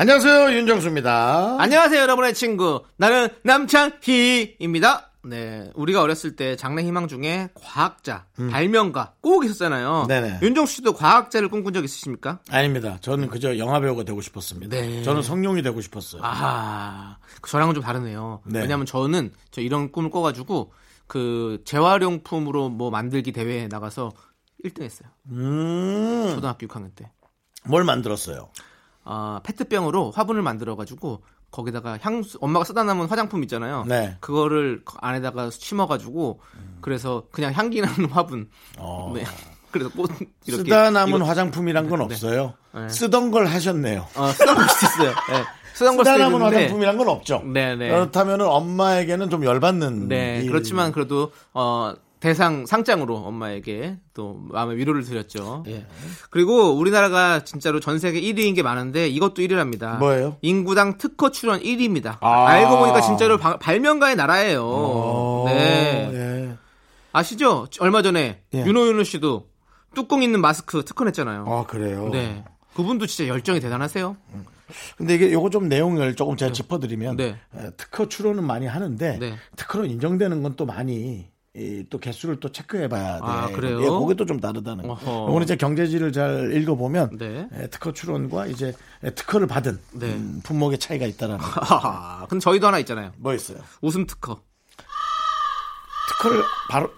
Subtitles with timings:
[0.00, 1.56] 안녕하세요 윤정수입니다.
[1.58, 2.84] 안녕하세요, 여러분의 친구.
[2.98, 5.10] 나는 남창희입니다.
[5.24, 5.72] 네.
[5.74, 10.02] 우리가 어렸을 때 장래 희망 중에 과학자, 발명가 꼭 있었잖아요.
[10.02, 10.06] 음.
[10.06, 10.38] 네네.
[10.40, 12.38] 윤정수 씨도 과학자를 꿈꾼 적 있으십니까?
[12.48, 12.98] 아닙니다.
[13.00, 14.76] 저는 그저 영화 배우가 되고 싶었습니다.
[14.76, 15.02] 네.
[15.02, 16.22] 저는 성룡이 되고 싶었어요.
[16.24, 18.42] 아, 저랑은 좀 다르네요.
[18.44, 18.60] 네.
[18.60, 20.72] 왜냐면 저는 저 이런 꿈을 꿔가지고
[21.08, 24.12] 그 재활용품으로 뭐 만들기 대회에 나가서
[24.64, 25.08] 1등 했어요.
[25.32, 27.10] 음, 초등학교 6학년 때.
[27.64, 28.50] 뭘 만들었어요?
[29.10, 33.84] 아, 페트병으로 화분을 만들어가지고 거기다가 향수, 엄마가 쓰다 남은 화장품 있잖아요.
[33.88, 34.16] 네.
[34.20, 36.40] 그거를 그 안에다가 심어가지고
[36.82, 38.50] 그래서 그냥 향기 나는 화분.
[38.78, 39.10] 어.
[39.14, 39.24] 네.
[39.70, 40.10] 그래서 꽃
[40.46, 42.52] 이렇게 쓰다 남은 이거- 화장품이란 건 없어요.
[42.74, 42.88] 네.
[42.90, 44.06] 쓰던 걸 하셨네요.
[44.14, 45.10] 어, 쓰던 걸 있어요.
[45.10, 45.44] 네.
[45.74, 47.40] 쓰던 걸 쓰다 남은 화장품이란 건 없죠.
[47.44, 47.88] 네네.
[47.88, 50.08] 그렇다면 엄마에게는 좀 열받는.
[50.08, 50.50] 네, 일.
[50.50, 55.64] 그렇지만 그래도 어 대상 상장으로 엄마에게 또 마음의 위로를 드렸죠.
[55.68, 55.86] 예.
[56.30, 59.98] 그리고 우리나라가 진짜로 전 세계 1위인 게 많은데 이것도 1위랍니다.
[59.98, 60.36] 뭐예요?
[60.42, 62.18] 인구당 특허 출원 1위입니다.
[62.20, 62.46] 아.
[62.46, 64.64] 알고 보니까 진짜로 바- 발명가의 나라예요.
[64.66, 66.10] 어, 네.
[66.12, 66.56] 예.
[67.12, 67.66] 아시죠?
[67.80, 68.64] 얼마 전에 예.
[68.66, 69.46] 윤호윤호 씨도
[69.94, 71.44] 뚜껑 있는 마스크 특허 냈잖아요.
[71.48, 72.08] 아, 그래요?
[72.10, 72.44] 네.
[72.74, 74.16] 그분도 진짜 열정이 대단하세요.
[74.98, 77.38] 근데 이게 요거 좀 내용을 조금 제가 짚어드리면 네.
[77.56, 79.34] 에, 특허 출원은 많이 하는데 네.
[79.56, 81.26] 특허로 인정되는 건 또 많이
[81.58, 83.20] 이, 또 개수를 또 체크해봐야 돼.
[83.24, 83.80] 아, 그래요?
[83.82, 84.98] 예, 그게 또 좀 다르다는 거.
[85.04, 87.48] 요거는 이제 경제지를 잘 읽어보면 네.
[87.52, 88.72] 에, 특허 출원과 이제
[89.02, 90.06] 에, 특허를 받은 네.
[90.14, 91.60] 음, 품목의 차이가 있다라는 거.
[91.64, 92.26] 하하.
[92.28, 93.12] 근데 저희도 하나 있잖아요.
[93.16, 93.58] 뭐 있어요?
[93.82, 94.40] 웃음 특허.
[96.10, 96.90] 특허를 바로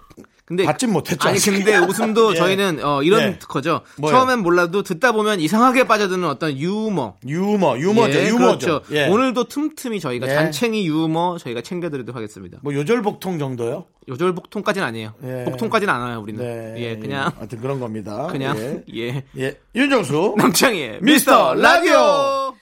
[0.51, 1.29] 근데 받진 못했죠.
[1.29, 1.39] 아니.
[1.39, 2.35] 근데 웃음도 예.
[2.35, 3.39] 저희는 어, 이런 네.
[3.39, 3.83] 특허죠.
[3.95, 4.17] 뭐예요?
[4.17, 7.15] 처음엔 몰라도 듣다 보면 이상하게 빠져드는 어떤 유머.
[7.25, 8.81] 유머, 유머죠, 예, 유머죠.
[8.81, 8.81] 그렇죠.
[8.91, 9.07] 예.
[9.07, 10.33] 오늘도 틈틈이 저희가 예.
[10.33, 12.57] 잔챙이 유머 저희가 챙겨드리도록 하겠습니다.
[12.63, 13.85] 뭐 요절복통 정도요?
[14.09, 15.13] 요절 복통까지는 아니에요.
[15.23, 15.45] 예.
[15.45, 16.43] 복통까지는 안 와요 우리는.
[16.43, 16.73] 네.
[16.83, 18.27] 예, 그냥 하여튼 그런 겁니다.
[18.29, 18.83] 그냥 예.
[18.93, 19.23] 예.
[19.37, 19.57] 예.
[19.73, 20.35] 윤정수.
[20.37, 22.55] 남창희의 미스터 미스터 라디오.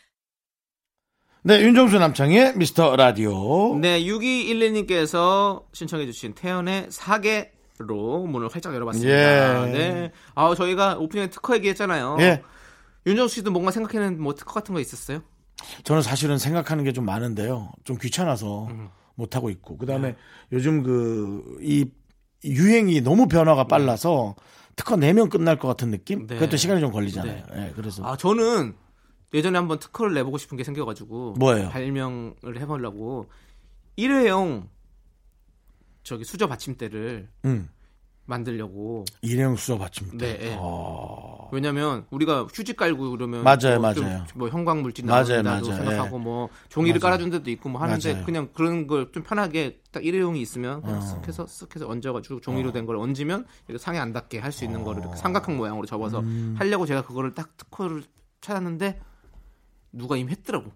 [1.41, 3.75] 네, 윤정수 남창의 미스터 라디오.
[3.79, 7.53] 네, 6212님께서 신청해주신 태연의 사계
[7.83, 9.69] 로 문을 활짝 열어봤습니다.
[9.69, 9.71] 예.
[9.71, 10.11] 네.
[10.35, 12.17] 아, 저희가 오프닝에 특허 얘기했잖아요.
[12.19, 12.43] 예.
[13.07, 15.21] 윤정수 씨도 뭔가 생각해낸 뭐 특허 같은 거 있었어요?
[15.85, 17.71] 저는 사실은 생각하는 게 좀 많은데요.
[17.85, 18.89] 좀 귀찮아서 음.
[19.15, 19.75] 못 하고 있고.
[19.75, 19.77] 네.
[19.79, 20.15] 그다음에
[20.51, 21.85] 요즘 그 이
[22.43, 24.35] 유행이 너무 변화가 빨라서
[24.75, 26.25] 특허 내면 끝날 것 같은 느낌?
[26.27, 26.35] 네.
[26.35, 27.43] 그것도 시간이 좀 걸리잖아요.
[27.55, 28.75] 예, 그래서 아, 저는
[29.33, 31.35] 예전에 한번 특허를 내보고 싶은 게 생겨가지고.
[31.39, 31.69] 뭐예요?
[31.69, 33.29] 발명을 해보려고
[33.97, 34.69] 일회용
[36.03, 37.69] 저기 수저 받침대를 음.
[38.25, 39.05] 만들려고.
[39.23, 40.15] 일회용 수저 받침.
[40.15, 40.37] 네.
[40.39, 40.55] 예.
[40.59, 41.49] 어.
[41.51, 44.25] 왜냐면 우리가 휴지 깔고 그러면 맞아요, 뭐, 좀 맞아요.
[44.35, 45.63] 뭐 형광 물질 나온다고.
[45.65, 46.21] 생각하고 예.
[46.21, 47.11] 뭐 종이를 맞아요.
[47.17, 48.25] 깔아준 데도 있고 뭐 하는데 맞아요.
[48.25, 51.01] 그냥 그런 걸 좀 편하게 딱 일회용이 있으면 그냥 어.
[51.01, 54.63] 쓱 해서 쓱 해서 얹어가지고 종이로 된 걸 얹으면 이렇게 상에 안 닿게 할 수
[54.63, 56.55] 있는 거를 이렇게 삼각형 모양으로 접어서 음.
[56.59, 58.03] 하려고 제가 그거를 딱 특허를
[58.41, 59.01] 찾았는데
[59.93, 60.71] 누가 이미 했더라고.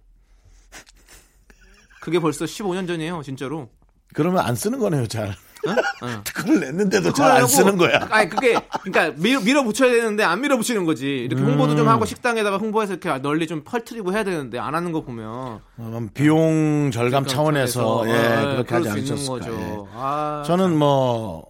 [2.02, 3.70] 그게 벌써 15년 전이에요, 진짜로.
[4.14, 5.30] 그러면 안 쓰는 거네요, 잘.
[5.66, 5.74] 어.
[6.26, 8.08] 특허를 냈는데도 그걸 잘안 하려고- 쓰는 거야.
[8.12, 8.54] 아니 그게
[8.84, 11.08] 그러니까 밀어, 밀어붙여야 되는데 안 밀어붙이는 거지.
[11.30, 11.78] 이렇게 홍보도 음.
[11.78, 16.08] 좀 하고 식당에다가 홍보해서 이렇게 널리 좀 펼트리고 해야 되는데 안 하는 거 보면 어,
[16.14, 19.36] 비용 절감 그러니까 차원에서 그래서, 예, 어, 그렇게 하지 않으셨을까.
[19.36, 19.40] 예.
[19.52, 19.88] 거죠.
[19.94, 21.46] 아, 저는 뭐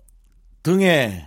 [0.62, 1.26] 등에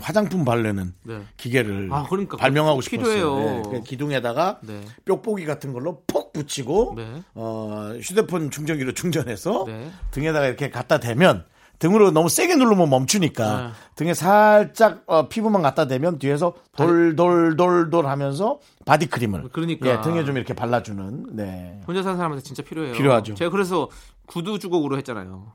[0.00, 1.20] 화장품 바르는 네.
[1.36, 3.38] 기계를 아, 그러니까 발명하고 싶었어요.
[3.40, 4.80] 예, 그 기둥에다가 네.
[5.04, 7.22] 뾱뽁이 같은 걸로 퍽 붙이고 네.
[7.34, 9.90] 어, 휴대폰 충전기로 충전해서 네.
[10.10, 11.44] 등에다가 이렇게 갖다 대면
[11.78, 13.68] 등으로 너무 세게 누르면 멈추니까 네.
[13.94, 19.88] 등에 살짝 어, 피부만 갖다 대면 뒤에서 돌돌돌돌 하면서 바디크림을 그러니까.
[19.88, 21.80] 예, 등에 좀 이렇게 발라주는 네.
[21.86, 22.94] 혼자 사는 사람한테 진짜 필요해요.
[22.94, 23.34] 필요하죠.
[23.34, 23.88] 제가 그래서
[24.26, 25.52] 구두 주걱으로 했잖아요.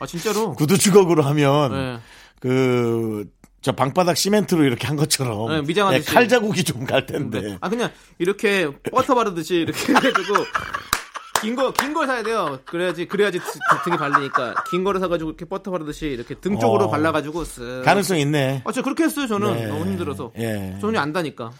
[0.00, 0.52] 아 진짜로.
[0.56, 1.98] 구두 주걱으로 하면 네.
[2.40, 3.30] 그,
[3.62, 5.48] 저 방바닥 시멘트로 이렇게 한 것처럼.
[5.50, 6.08] 네, 미장하듯이.
[6.14, 7.40] 칼 자국이 좀 갈 텐데.
[7.42, 7.58] 네.
[7.60, 10.34] 아 그냥 이렇게 버터 바르듯이 이렇게 해가지고
[11.42, 12.58] 긴 거 긴 걸 사야 돼요.
[12.64, 13.44] 그래야지 그래야지 드-
[13.84, 16.90] 등에 발리니까 긴 거를 사가지고 이렇게 버터 바르듯이 이렇게 등 쪽으로 어.
[16.90, 17.84] 발라가지고 쓱.
[17.84, 18.62] 가능성 있네.
[18.64, 19.26] 아, 저 그렇게 했어요.
[19.26, 19.66] 저는 네.
[19.66, 20.32] 너무 힘들어서.
[20.38, 20.76] 예.
[20.80, 21.50] 손이 안 다니까.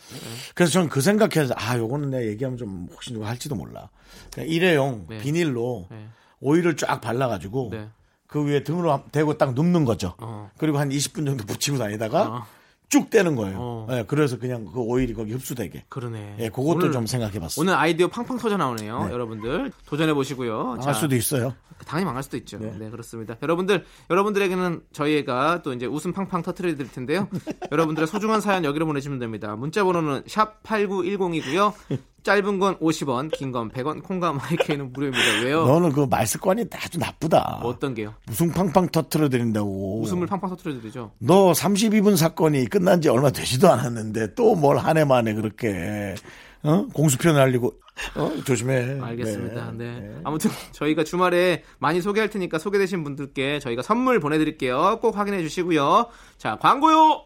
[0.55, 3.88] 그래서 저는 그 생각해서, 아, 요거는 내가 얘기하면 좀 혹시 누가 할지도 몰라.
[4.32, 5.19] 그냥 일회용 네.
[5.19, 6.09] 비닐로 네.
[6.41, 7.88] 오일을 쫙 발라가지고 네.
[8.31, 10.15] 그 위에 등으로 대고 딱 눕는 거죠.
[10.19, 10.50] 어.
[10.56, 12.47] 그리고 한 20분 정도 붙이고 다니다가 어.
[12.88, 13.56] 쭉 떼는 거예요.
[13.61, 13.87] 어.
[13.91, 15.85] 예, 그래서 그냥 그 오일이 거기 흡수되게.
[15.88, 16.37] 그러네.
[16.41, 17.62] 예, 그것도 오늘- 좀 생각해봤어요.
[17.62, 19.09] 오늘 아이디어 팡팡 터져 나오네요.
[19.12, 20.79] 여러분들 도전해 보시고요.
[20.82, 21.55] 할 수도 있어요.
[21.87, 22.59] 당연히 망할 수도 있죠.
[22.59, 22.75] 네.
[22.79, 22.91] 네.
[22.91, 23.37] 그렇습니다.
[23.43, 27.29] 여러분들, 여러분들에게는 저희가 또 이제 웃음 팡팡 터트려 드릴 텐데요.
[27.73, 29.55] 여러분들의 소중한 사연 여기로 보내주시면 됩니다.
[29.56, 31.73] 문자 번호는 샵 8910이고요.
[32.22, 35.43] 짧은 건 50원, 긴 건 100원, 콩과 마이크는 무료입니다.
[35.44, 35.64] 왜요?
[35.67, 37.58] 너는 그 말 습관이 아주 나쁘다.
[37.62, 38.14] 뭐 어떤 게요?
[38.28, 40.00] 웃음 팡팡 터트려 드린다고.
[40.02, 41.12] 웃음을 팡팡 터트려 드리죠.
[41.19, 46.14] 너 32분 사건이 끝난 지 얼마 되지도 않았는데 또 뭘 한 해 만에 그렇게
[46.62, 46.87] 어?
[46.93, 47.72] 공수표를 날리고
[48.17, 48.32] 어?
[48.44, 48.99] 조심해.
[49.00, 49.72] 알겠습니다.
[49.76, 50.14] 네.
[50.25, 54.99] 아무튼 저희가 주말에 많이 소개할 테니까 소개되신 분들께 저희가 선물 보내드릴게요.
[55.00, 56.06] 꼭 확인해 주시고요.
[56.38, 57.25] 자, 광고요!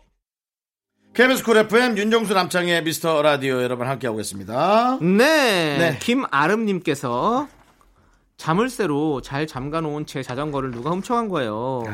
[1.15, 4.99] KBS 쿨 FM 윤정수 남창희의 미스터 라디오 여러분 함께하고 있습니다.
[5.01, 5.79] 네.
[5.79, 5.99] 네.
[6.01, 7.47] 김아름님께서
[8.37, 11.85] 자물쇠로 잘 잠가놓은 제 자전거를 누가 훔쳐간 거예요.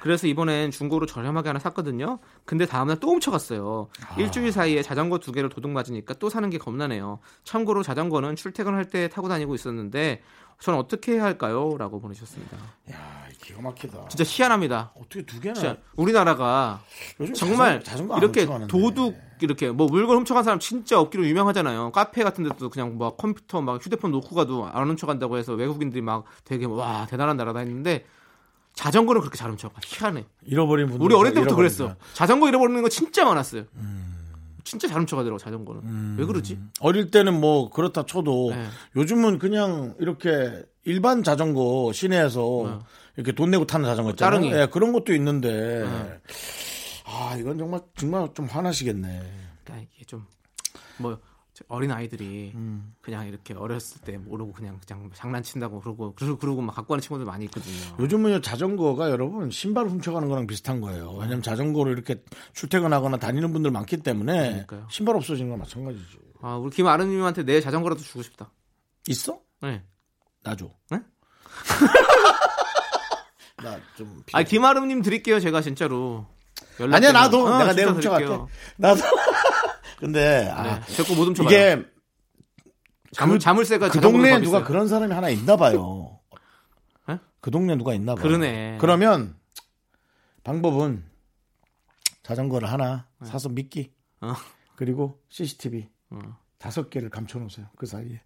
[0.00, 2.18] 그래서 이번엔 중고로 저렴하게 하나 샀거든요.
[2.44, 3.88] 근데 다음날 또 훔쳐갔어요.
[4.18, 7.20] 일주일 사이에 자전거 두 개를 도둑 맞으니까 또 사는 게 겁나네요.
[7.44, 10.20] 참고로 자전거는 출퇴근할 때 타고 다니고 있었는데
[10.60, 11.76] 저는 어떻게 해야 할까요?
[11.78, 12.56] 라고 보내셨습니다.
[12.90, 14.08] 야, 기가 막히다.
[14.08, 14.92] 진짜 희한합니다.
[14.96, 15.54] 어떻게 두 개나?
[15.54, 16.80] 진짜 우리나라가
[17.20, 18.46] 요즘 정말 안 이렇게.
[18.66, 21.92] 도둑 이렇게 뭐 물건 훔쳐간 사람 진짜 없기로 유명하잖아요.
[21.92, 26.24] 카페 같은 데도 그냥 막 컴퓨터 막 휴대폰 놓고 가도 안 훔쳐간다고 해서 외국인들이 막
[26.44, 28.06] 되게 와 대단한 나라다 했는데
[28.72, 29.74] 자전거는 그렇게 잘 훔쳐가.
[29.84, 30.24] 희한해.
[30.44, 31.54] 잃어버린 분들 우리 어릴 때부터.
[31.54, 31.94] 그랬어.
[32.14, 33.64] 자전거 잃어버리는 거 진짜 많았어요.
[33.76, 34.15] 음.
[34.66, 36.16] 진짜 잘 훔쳐가더라고 자전거는.
[36.18, 36.58] 왜 그러지?
[36.80, 38.66] 어릴 때는 뭐 그렇다 쳐도 네.
[38.96, 42.82] 요즘은 그냥 이렇게 일반 자전거 시내에서
[43.16, 44.40] 이렇게 돈 내고 타는 자전거 있잖아요.
[44.40, 44.48] 네.
[44.48, 44.60] 따릉이.
[44.62, 45.84] 예, 그런 것도 있는데
[47.04, 49.22] 아 이건 정말 정말 좀 화나시겠네.
[49.64, 51.18] 그러니까 이게 좀뭐
[51.68, 52.52] 어린 아이들이
[53.00, 57.24] 그냥 이렇게 어렸을 때 모르고 그냥 그냥 장난친다고 그러고 그러고 그러고 막 갖고 가는 친구들
[57.24, 57.96] 많이 있거든요.
[57.98, 61.12] 요즘은 자전거가 여러분 신발 훔쳐가는 거랑 비슷한 거예요.
[61.12, 62.22] 왜냐면 자전거로 이렇게
[62.52, 64.86] 출퇴근하거나 다니는 분들 많기 때문에 그러니까요.
[64.90, 66.18] 신발 없어지는 건 마찬가지지.
[66.42, 68.50] 아 우리 김아르님한테 내 자전거라도 주고 싶다.
[69.08, 69.40] 있어?
[69.62, 69.82] 네.
[70.42, 70.70] 나 줘.
[70.90, 71.00] 네?
[73.62, 76.26] 나좀 아 김아름님 드릴게요 제가 진짜로.
[76.78, 77.12] 아니야.
[77.12, 78.26] 나도 어, 내가 내가 훔쳐갈게.
[78.76, 79.00] 나도.
[79.98, 80.92] 근데 아, 네.
[80.94, 81.30] 제거 못.
[81.38, 81.84] 이게
[83.12, 84.64] 자물, 자물쇠가 그 자전거보다 동네에 더 누가.
[84.64, 86.20] 그런 사람이 하나 있나 봐요.
[87.08, 87.18] 에?
[87.40, 88.22] 그 동네 누가 있나 봐요.
[88.22, 88.78] 그러네.
[88.80, 89.36] 그러면
[90.44, 91.04] 방법은
[92.22, 94.34] 자전거를 하나 사서 미끼 어.
[94.74, 96.18] 그리고 CCTV 어.
[96.58, 97.66] 다섯 개를 감춰놓으세요.
[97.76, 98.20] 그 사이에.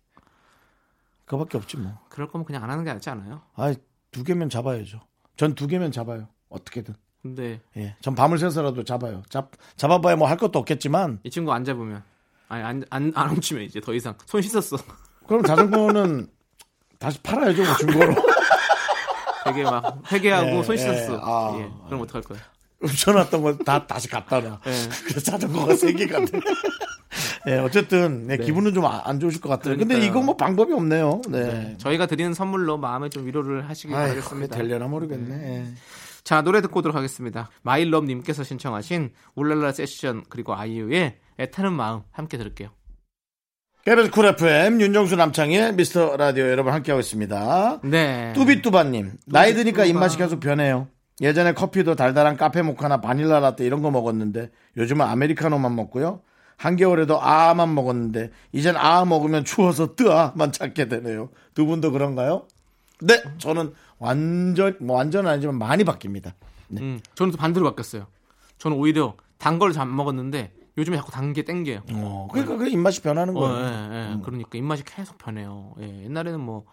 [1.24, 1.96] 그거밖에 없지 뭐.
[2.08, 3.42] 그럴 거면 그냥 안 하는 게 낫지 않아요?
[3.54, 3.72] 아,
[4.10, 5.00] 두 개면 잡아야죠.
[5.36, 6.28] 전 두 개면 잡아요.
[6.48, 6.94] 어떻게든.
[7.22, 7.94] 근데 예.
[8.00, 9.22] 전 밤을 새서라도 잡아요.
[9.28, 12.02] 잡 잡아봐야 뭐 할 것도 없겠지만 이 친구 안 잡으면
[12.48, 14.76] 아니 안 안 안 훔치면 이제 더 이상 손 씻었어.
[15.26, 16.28] 그럼 자전거는
[16.98, 17.62] 다시 팔아야죠.
[17.62, 18.14] 뭐 중고로.
[19.44, 20.78] 되게 막 회개하고 예, 손 예.
[20.78, 21.18] 씻었어.
[21.22, 21.58] 아.
[21.58, 21.70] 예.
[21.86, 22.38] 그럼 어떡할 거야?
[22.80, 24.60] 훔쳐놨던 거다 다시 갖다 놔.
[24.66, 24.72] 예.
[25.04, 26.40] 그래서 자전거가 세 개가 돼.
[27.48, 28.44] 예, 어쨌든 네, 네.
[28.44, 29.76] 기분은 좀 안 좋으실 것 같아요.
[29.76, 30.10] 근데 그러니까요.
[30.10, 31.22] 이거 뭐 방법이 없네요.
[31.28, 31.74] 네.
[31.78, 34.56] 저희가 드리는 선물로 마음에 좀 위로를 하시길 바라겠습니다.
[34.56, 35.34] 될려나 모르겠네.
[35.34, 35.66] 예.
[36.24, 37.50] 자 노래 듣고 오도록 하겠습니다.
[37.62, 42.70] 마일럽님께서 신청하신 울랄라 세션 그리고 아이유의 애타는 마음 함께 들을게요.
[43.84, 47.80] KBS 쿨 FM 윤정수 남창희의 미스터 라디오 여러분 함께하고 있습니다.
[47.84, 48.32] 네.
[48.34, 49.86] 뚜비뚜바님 나이 드니까.
[49.86, 50.88] 입맛이 계속 변해요.
[51.22, 56.20] 예전에 커피도 달달한 카페 모카나 바닐라 라떼 이런 거 먹었는데 요즘은 아메리카노만 먹고요.
[56.56, 61.30] 한겨울에도 아만 먹었는데 이젠 아 먹으면 추워서 뜨아만 찾게 되네요.
[61.54, 62.46] 두 분도 그런가요?
[63.00, 66.32] 네, 저는 완전 뭐 완전은 아니지만 많이 바뀝니다.
[66.72, 68.06] 음, 저는 또 반대로 바뀌었어요.
[68.58, 71.82] 저는 오히려 단 걸잘 먹었는데 요즘에 자꾸 단 게 땡겨요.
[71.92, 73.56] 어, 그러니까 그 입맛이 변하는 어, 거예요.
[73.66, 74.18] 예, 예.
[74.22, 75.74] 그러니까 입맛이 계속 변해요.
[75.80, 76.64] 예, 옛날에는 뭐,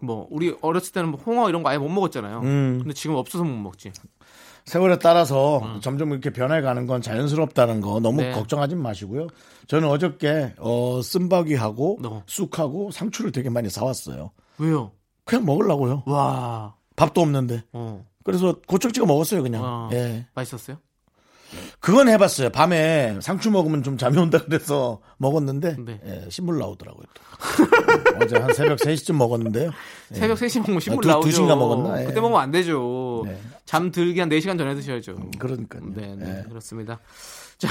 [0.00, 2.40] 뭐, 우리 어렸을 때는 뭐 홍어 이런 거 아예 못 먹었잖아요.
[2.40, 2.78] 음.
[2.80, 3.92] 근데 지금 없어서 못 먹지.
[4.64, 8.32] 세월에 따라서 점점 이렇게 변해가는 건 자연스럽다는 거 너무 네.
[8.32, 9.28] 걱정하지 마시고요.
[9.66, 12.22] 저는 어저께 어, 쓴바귀하고 어.
[12.26, 14.30] 쑥하고 상추를 되게 많이 사왔어요.
[14.58, 14.90] 왜요?
[15.28, 16.02] 그냥 먹으려고요.
[16.06, 17.62] 와, 밥도 없는데.
[17.72, 19.62] 어, 그래서 고척 찍어 먹었어요, 그냥.
[19.62, 19.90] 어.
[19.92, 20.26] 예.
[20.34, 20.78] 맛있었어요?
[21.80, 22.50] 그건 해봤어요.
[22.50, 26.00] 밤에 상추 먹으면 좀 잠이 온다 그래서 먹었는데 네.
[26.04, 27.04] 예, 신물 나오더라고요.
[27.14, 28.22] 또.
[28.22, 29.70] 어제 한 새벽 3시쯤 먹었는데
[30.12, 31.26] 새벽 3시 먹으면 신물 두- 나오죠.
[31.28, 32.02] 두 시인가 먹었나?
[32.02, 32.06] 예.
[32.06, 33.22] 그때 먹으면 안 되죠.
[33.24, 33.40] 네.
[33.64, 35.16] 잠 들기 한 4시간 전에 드셔야죠.
[35.38, 35.82] 그러니까요.
[35.94, 36.48] 네, 네, 예.
[36.48, 37.00] 그렇습니다.
[37.56, 37.68] 자,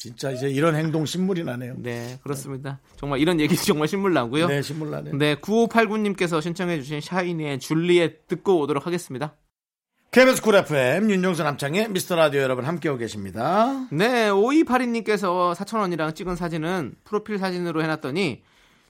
[0.00, 1.74] 진짜 이제 이런 행동 신물이 나네요.
[1.76, 2.80] 네, 그렇습니다.
[2.96, 4.46] 정말 이런 얘기 정말 신물 나고요.
[4.46, 5.14] 네, 신물 나네요.
[5.14, 9.36] 네, 9589님께서 신청해주신 샤이니의 줄리엣 듣고 오도록 하겠습니다.
[10.10, 13.86] KBS 쿨 FM 윤정수 남창희의 미스터 라디오 여러분 함께하고 계십니다.
[13.92, 18.42] 네, 5282님께서 사촌 언니랑 찍은 사진은 프로필 사진으로 해놨더니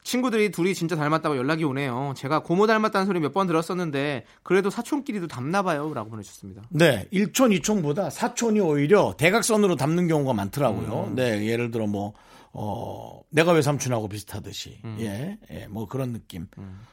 [0.02, 2.14] 친구들이 둘이 진짜 닮았다고 연락이 오네요.
[2.16, 6.62] 제가 고모 닮았다는 소리 몇 번 들었었는데 그래도 사촌끼리도 닮나 봐요라고 보내주셨습니다.
[6.71, 11.12] 네, 1촌, 2촌보다 사촌이 오히려 대각선으로 담는 경우가 많더라고요.
[11.14, 12.12] 네, 예를 들어 뭐,
[12.52, 14.80] 어, 내가 왜 삼촌하고 비슷하듯이.
[14.99, 16.49] 예, 예, 뭐 그런 느낌.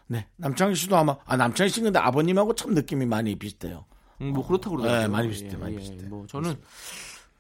[0.08, 3.86] 네, 남창희 씨도 아마, 아, 남창희 씨 근데 아버님하고 참 느낌이 많이 비슷해요.
[4.22, 5.08] 음, 뭐 그렇다고 그러더라고요.
[5.08, 6.08] 네, 많이 비슷해, 많이 비슷해.
[6.08, 6.56] 뭐 저는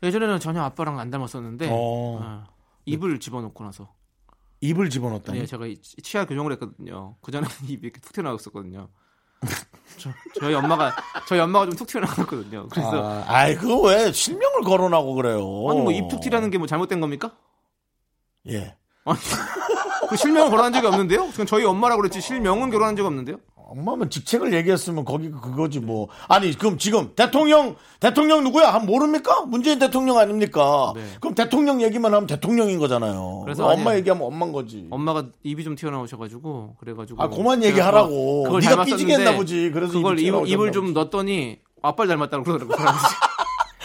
[0.03, 2.19] 예전에는 전혀 아빠랑 안 닮았었는데 어.
[2.21, 2.47] 아,
[2.85, 3.89] 입을 집어넣고 나서
[4.61, 5.39] 입을 집어넣었다니.
[5.39, 7.15] 네, 제가 이- 치아 교정을 했거든요.
[7.21, 8.89] 그 전에는 입이 이렇게 툭 튀어나왔었거든요.
[9.97, 10.09] 저,
[10.39, 10.95] 저희 엄마가
[11.27, 12.67] 저희 엄마가 좀 툭 튀어나왔거든요.
[12.69, 15.37] 그래서 아, 아이, 그거 왜 실명을 거론하고 그래요?
[15.69, 17.37] 아니 뭐 입 툭 튀라는 게 뭐 잘못된 겁니까?
[18.49, 18.75] 예.
[19.05, 19.17] 아니,
[20.09, 21.29] 그 실명을 거론한 적이 없는데요?
[21.31, 23.37] 그냥 저희 엄마라고 그랬지 실명은 결혼한 적이 없는데요?
[23.69, 26.07] 엄마면 직책을 얘기했으면 거기 그거지 뭐.
[26.27, 28.73] 아니 그럼 지금 대통령 대통령 누구야?
[28.73, 29.41] 한 모릅니까?
[29.41, 30.93] 문재인 대통령 아닙니까?
[30.95, 31.01] 네.
[31.19, 33.41] 그럼 대통령 얘기만 하면 대통령인 거잖아요.
[33.43, 33.97] 그래서 엄마 아니에요.
[33.97, 34.87] 얘기하면 엄마인 거지.
[34.89, 38.43] 엄마가 입이 좀 튀어나오셔가지고 그래가지고 아 그만 제가 얘기하라고.
[38.43, 39.71] 그걸 네가 삐지겠나 보지.
[39.71, 40.93] 그래서 그걸 입, 입을 좀.
[40.93, 42.87] 넣었더니 아빠를 닮았다고 그러더라고요.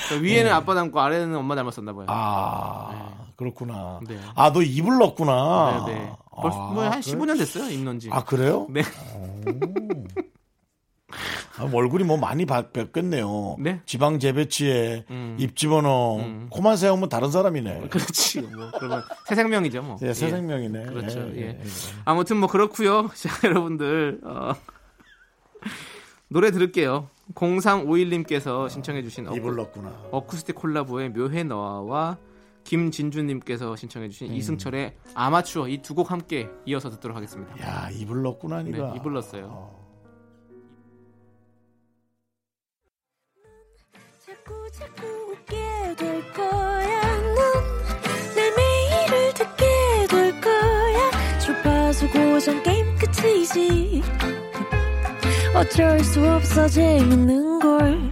[0.08, 2.06] 그러니까 위에는 아빠 닮고 아래는 엄마 닮았었나 봐요.
[2.08, 4.00] 아 그렇구나.
[4.06, 4.18] 네.
[4.34, 5.84] 아너 입을 넣었구나.
[5.86, 6.12] 네, 네.
[6.30, 7.12] 벌써 아, 뭐한 그래?
[7.12, 8.08] 15년 됐어요, 입 넣은 지.
[8.10, 8.66] 아 그래요?
[8.70, 8.82] 네.
[11.58, 13.80] 아, 얼굴이 뭐 많이 바, 뀌었네요 네?
[13.84, 15.36] 지방 재배치에 음.
[15.38, 16.46] 입 집어넣어.
[16.50, 17.88] 코만 세우면 다른 사람이네.
[17.90, 18.40] 그렇지.
[18.40, 19.98] 뭐 그러면 새 생명이죠, 뭐.
[20.02, 20.30] 예, 새 예.
[20.30, 20.86] 생명이네.
[20.86, 21.20] 그렇죠.
[21.20, 21.40] 예, 예.
[21.42, 21.60] 예, 예.
[22.04, 23.10] 아무튼 뭐 그렇고요.
[23.14, 24.54] 자, 여러분들 어,
[26.28, 27.08] 노래 들을게요.
[27.34, 29.90] 0351님께서 신청해 주신 입을 넣었구나.
[30.10, 32.18] 어쿠스틱 콜라보의 묘해 너와와
[32.64, 34.34] 김진주님께서 신청해 주신 음.
[34.34, 37.58] 이승철의 아마추어 이 두 곡 함께 이어서 듣도록 하겠습니다.
[37.60, 37.88] 야,
[38.22, 38.94] 넣었구나, 네, 니가.
[52.10, 54.02] 고정 게임 끝이지.
[55.54, 58.10] 어쩔 수 없어 재밌는 걸.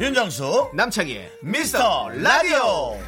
[0.00, 2.98] 윤정수, 남창희의 미스터 라디오.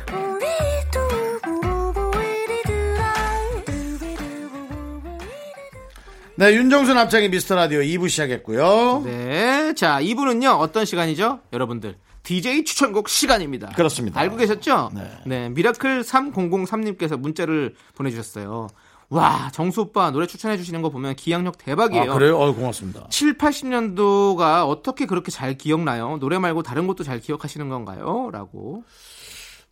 [6.38, 9.02] 네, 윤정수 남창희 미스터 라디오 2부 시작했고요.
[9.04, 9.72] 네.
[9.74, 11.40] 자, 이분은요, 어떤 시간이죠?
[11.52, 11.96] 여러분들.
[12.22, 13.68] DJ 추천곡 시간입니다.
[13.76, 14.20] 그렇습니다.
[14.20, 14.90] 알고 계셨죠?
[15.24, 15.48] 네.
[15.48, 18.68] 미라클 3003님께서 문자를 보내주셨어요.
[19.08, 22.10] 와, 정수 오빠 노래 추천해 주시는 거 보면 기억력 대박이에요.
[22.10, 22.38] 아, 그래요?
[22.38, 23.06] 어, 고맙습니다.
[23.10, 26.18] 7, 80년도가 어떻게 그렇게 잘 기억나요?
[26.18, 28.30] 노래 말고 다른 것도 잘 기억하시는 건가요?
[28.32, 28.84] 라고.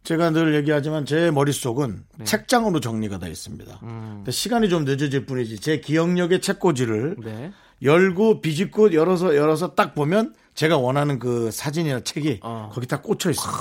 [0.05, 2.25] 제가 늘 얘기하지만 제 머릿속은 네.
[2.25, 3.81] 책장으로 정리가 돼 있습니다.
[3.83, 4.25] 음.
[4.29, 7.53] 시간이 좀 늦어질 뿐이지 제 기억력의 책꽂이를 네.
[7.83, 12.71] 열고 비집고 열어서 열어서 딱 보면 제가 원하는 그 사진이나 책이 어.
[12.73, 13.53] 거기 딱 꽂혀 있어요.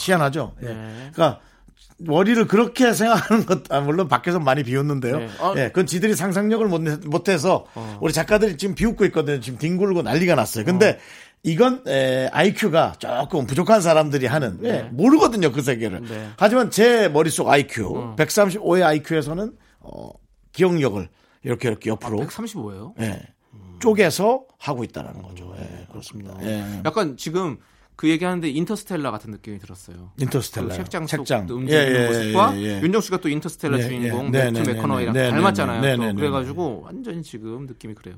[0.00, 0.54] 희한하죠?
[0.62, 0.66] 예.
[0.66, 1.10] 네.
[1.14, 1.40] 그러니까
[1.98, 5.18] 머리를 그렇게 생각하는 것, 아, 물론 밖에서 많이 비웃는데요.
[5.18, 5.28] 네.
[5.40, 5.54] 어.
[5.56, 7.66] 예, 그건 지들이 상상력을 못, 내- 못해서
[8.00, 9.40] 우리 작가들이 지금 비웃고 있거든요.
[9.40, 10.64] 지금 뒹굴고 난리가 났어요.
[10.64, 10.98] 근데
[11.42, 16.02] 이건 에, IQ가 조금 부족한 사람들이 하는 예, 모르거든요 그 세계를.
[16.02, 16.28] 네.
[16.36, 20.10] 하지만 제 머릿속 IQ 135의 IQ에서는 어,
[20.52, 21.08] 기억력을
[21.44, 22.92] 이렇게 이렇게 옆으로 135예요?
[23.00, 23.22] 예,
[23.78, 25.54] 쪼개서 하고 있다라는 거죠.
[25.60, 26.34] 예, 그렇습니다.
[26.42, 26.82] 예.
[26.84, 27.58] 약간 지금
[27.96, 30.12] 그 얘기하는데 인터스텔라 같은 느낌이 들었어요.
[30.20, 32.80] 인터스텔라 그 책장 속 책장 움직이는 모습과 예, 예.
[32.82, 35.80] 윤정 씨가 또 인터스텔라 네, 주인공 네, 매튜 네, 네, 맥커너이랑 네, 네, 닮았잖아요.
[35.80, 38.16] 네, 네, 또 네, 네, 그래가지고 완전히 지금 느낌이 그래요.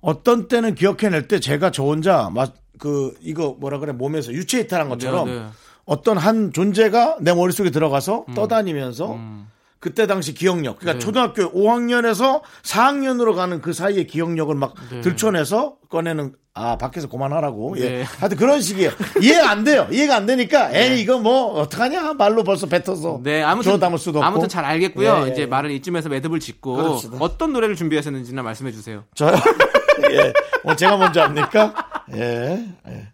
[0.00, 4.88] 어떤 때는 기억해낼 때 제가 저 혼자 막 그 이거 뭐라 그래 몸에서 유체 이탈한
[4.88, 5.52] 것처럼.
[5.86, 9.48] 어떤 한 존재가 내 머릿속에 들어가서 떠다니면서 음.
[9.84, 10.98] 그때 당시 기억력 그러니까 네.
[10.98, 15.02] 초등학교 5학년에서 4학년으로 가는 그 사이의 기억력을 막 네.
[15.02, 18.02] 들춰내서 꺼내는 아 밖에서 그만하라고 예 네.
[18.02, 22.66] 하여튼 그런 식이에요 이해가 안 돼요 이해가 안 되니까 에이 이거 뭐 어떡하냐 말로 벌써
[22.66, 25.24] 뱉어서 네, 아무튼 담을 수도 없고 아무튼 잘 알겠고요.
[25.24, 25.46] 예, 예, 이제 예.
[25.46, 27.16] 말을 이쯤에서 매듭을 짓고 그럽시다.
[27.20, 29.04] 어떤 노래를 준비하셨는지나 말씀해 주세요.
[29.14, 29.34] 저요?
[30.12, 30.32] 예.
[30.62, 31.74] 오늘 제가 먼저 합니까?
[32.14, 32.64] 예.
[32.88, 33.08] 예.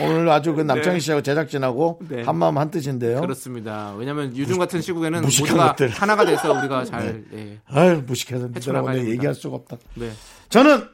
[0.00, 2.22] 오늘 아주 그 남창희 씨하고 제작진하고 네.
[2.22, 3.20] 한마음 한뜻인데요.
[3.20, 3.94] 그렇습니다.
[3.96, 5.88] 왜냐하면 요즘 같은 시국에는 모두가 것들.
[5.90, 7.58] 하나가 돼서 우리가 잘 예.
[7.66, 8.96] 아유, 무식해서 됩니다.
[8.96, 9.76] 얘기할 수가 없다.
[9.94, 10.10] 네.
[10.48, 10.84] 저는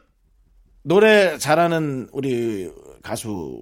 [0.83, 2.69] 노래 잘하는 우리
[3.03, 3.61] 가수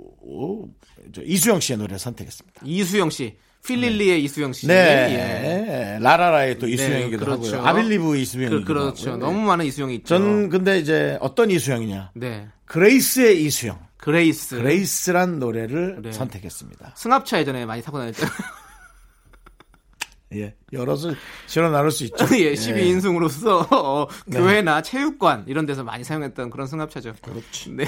[1.13, 2.61] 저 이수영 씨의 노래 선택했습니다.
[2.63, 4.67] 이수영 씨, 휠릴리의 이수영 씨.
[4.67, 4.73] 네.
[4.73, 5.99] 예.
[6.01, 7.57] 라라라의 또 이수영이기도 그렇죠.
[7.57, 7.67] 하고요.
[7.67, 9.11] I Believe 그, 이수영이기도 그 렇죠.
[9.11, 9.25] 하고요.
[9.25, 10.07] 너무 많은 이수영이 있죠.
[10.07, 12.11] 전 근데 이제 어떤 이수영이냐?
[12.15, 12.47] 네.
[12.65, 13.86] Grace의 이수영.
[14.11, 14.55] Grace.
[14.55, 16.11] Grace란 노래를 네.
[16.13, 16.93] 선택했습니다.
[16.95, 18.25] 승합차 예전에 많이 타고 다녔죠.
[20.33, 20.55] 예.
[20.71, 21.11] 열어서
[21.45, 22.15] 실어 나를 수 있죠.
[22.39, 27.15] 예, 12인승으로서 어, 교회나 체육관 이런 데서 많이 사용했던 그런 승합차죠.
[27.21, 27.71] 그렇지.
[27.71, 27.85] 네.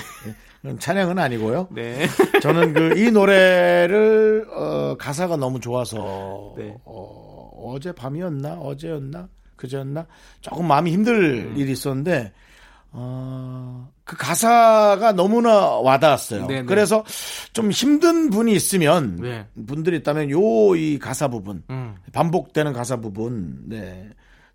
[0.62, 1.70] 그건 찬양은 아니고요.
[1.72, 2.06] 네.
[2.42, 6.76] 저는 그 이 노래를 어, 가사가 너무 좋아서 네.
[6.84, 10.06] 어, 어제 밤이었나 어제였나 그제였나
[10.42, 12.34] 조금 마음이 힘들 일이 있었는데
[12.92, 16.48] 어, 그 가사가 너무나 와닿았어요.
[16.48, 16.64] 네네.
[16.64, 17.04] 그래서
[17.54, 19.46] 좀 힘든 분이 있으면 네.
[19.68, 21.96] 분들이 있다면 요 이 가사 부분 음.
[22.14, 24.10] 반복되는 가사 부분 네.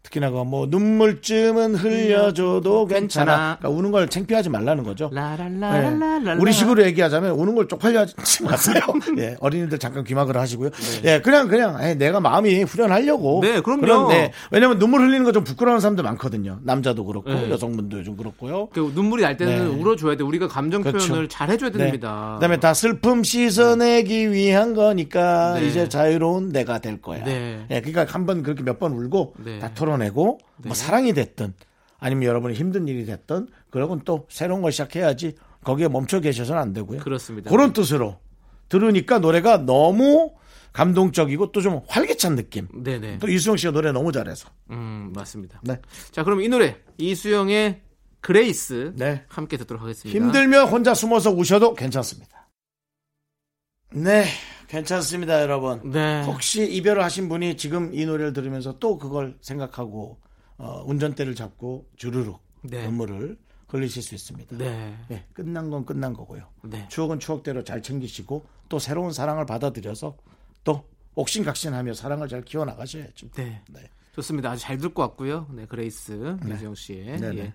[0.04, 2.98] 특히나 그뭐 눈물쯤은 흘려줘도 괜찮아.
[3.32, 3.56] 괜찮아.
[3.58, 5.10] 그러니까 우는 걸 창피하지 말라는 거죠.
[5.10, 6.34] 네.
[6.38, 8.80] 우리 식으로 얘기하자면 우는 걸 쪽팔려 하지 마세요.
[9.18, 10.68] 예, 어린이들 잠깐 귀마그를 하시고요.
[11.04, 13.40] 예, 그냥 그냥 에, 내가 마음이 후련하려고.
[13.42, 13.80] 네, 그럼요.
[13.80, 14.30] 그런, 네.
[14.50, 16.60] 왜냐면 눈물 흘리는 거 좀 부끄러운 사람들 많거든요.
[16.62, 17.50] 남자도 그렇고 네.
[17.50, 18.68] 여성분도 요즘 그렇고요.
[18.72, 19.80] 그 눈물이 날 때는 네.
[19.80, 20.22] 울어줘야 돼.
[20.22, 21.08] 우리가 감정 그렇죠.
[21.08, 21.78] 표현을 잘 해줘야 네.
[21.78, 22.34] 됩니다.
[22.36, 25.66] 그다음에 다 슬픔 씻어내기 위한 거니까 네.
[25.66, 27.24] 이제 자유로운 내가 될 거야.
[27.24, 27.64] 네.
[27.70, 29.58] 예, 그러니까 한 번 그렇게 몇 번 울고 네.
[29.58, 31.54] 다 털어내고 뭐 사랑이 됐든
[31.98, 37.00] 아니면 여러분이 힘든 일이 됐든 그러고는 또 새로운 걸 시작해야지 거기에 멈춰 계셔서는 안 되고요.
[37.00, 37.50] 그렇습니다.
[37.50, 38.18] 그런 뜻으로
[38.68, 40.34] 들으니까 노래가 너무
[40.72, 42.68] 감동적이고 또 좀 활기찬 느낌.
[42.74, 43.18] 네네.
[43.20, 44.48] 또 이수영 씨가 노래 너무 잘해서.
[44.70, 45.60] 음 맞습니다.
[45.62, 45.78] 네.
[46.10, 47.80] 자 그럼 이 노래 이수영의
[48.20, 49.24] Grace 네.
[49.28, 50.18] 함께 듣도록 하겠습니다.
[50.18, 52.48] 힘들면 혼자 숨어서 우셔도 괜찮습니다.
[53.92, 54.24] 네,
[54.68, 55.90] 괜찮습니다, 여러분.
[55.90, 56.22] 네.
[56.24, 60.18] 혹시 이별을 하신 분이 지금 이 노래를 들으면서 또 그걸 생각하고
[60.56, 62.84] 어, 운전대를 잡고 주르륵 네.
[62.86, 63.36] 눈물을
[63.68, 64.56] 흘리실 수 있습니다.
[64.56, 64.96] 네.
[65.10, 66.48] 예, 끝난 건 끝난 거고요.
[66.62, 66.86] 네.
[66.88, 70.16] 추억은 추억대로 잘 챙기시고 또 새로운 사랑을 받아들여서
[70.62, 70.84] 또
[71.16, 73.30] 옥신각신하며 사랑을 잘 키워 나가셔야죠.
[73.32, 73.62] 네.
[73.68, 73.80] 네.
[74.14, 74.50] 좋습니다.
[74.52, 75.48] 아주 잘 듣고 왔고요.
[75.50, 77.38] 네, 그레이스 이수영 씨의 네네.
[77.38, 77.52] 예.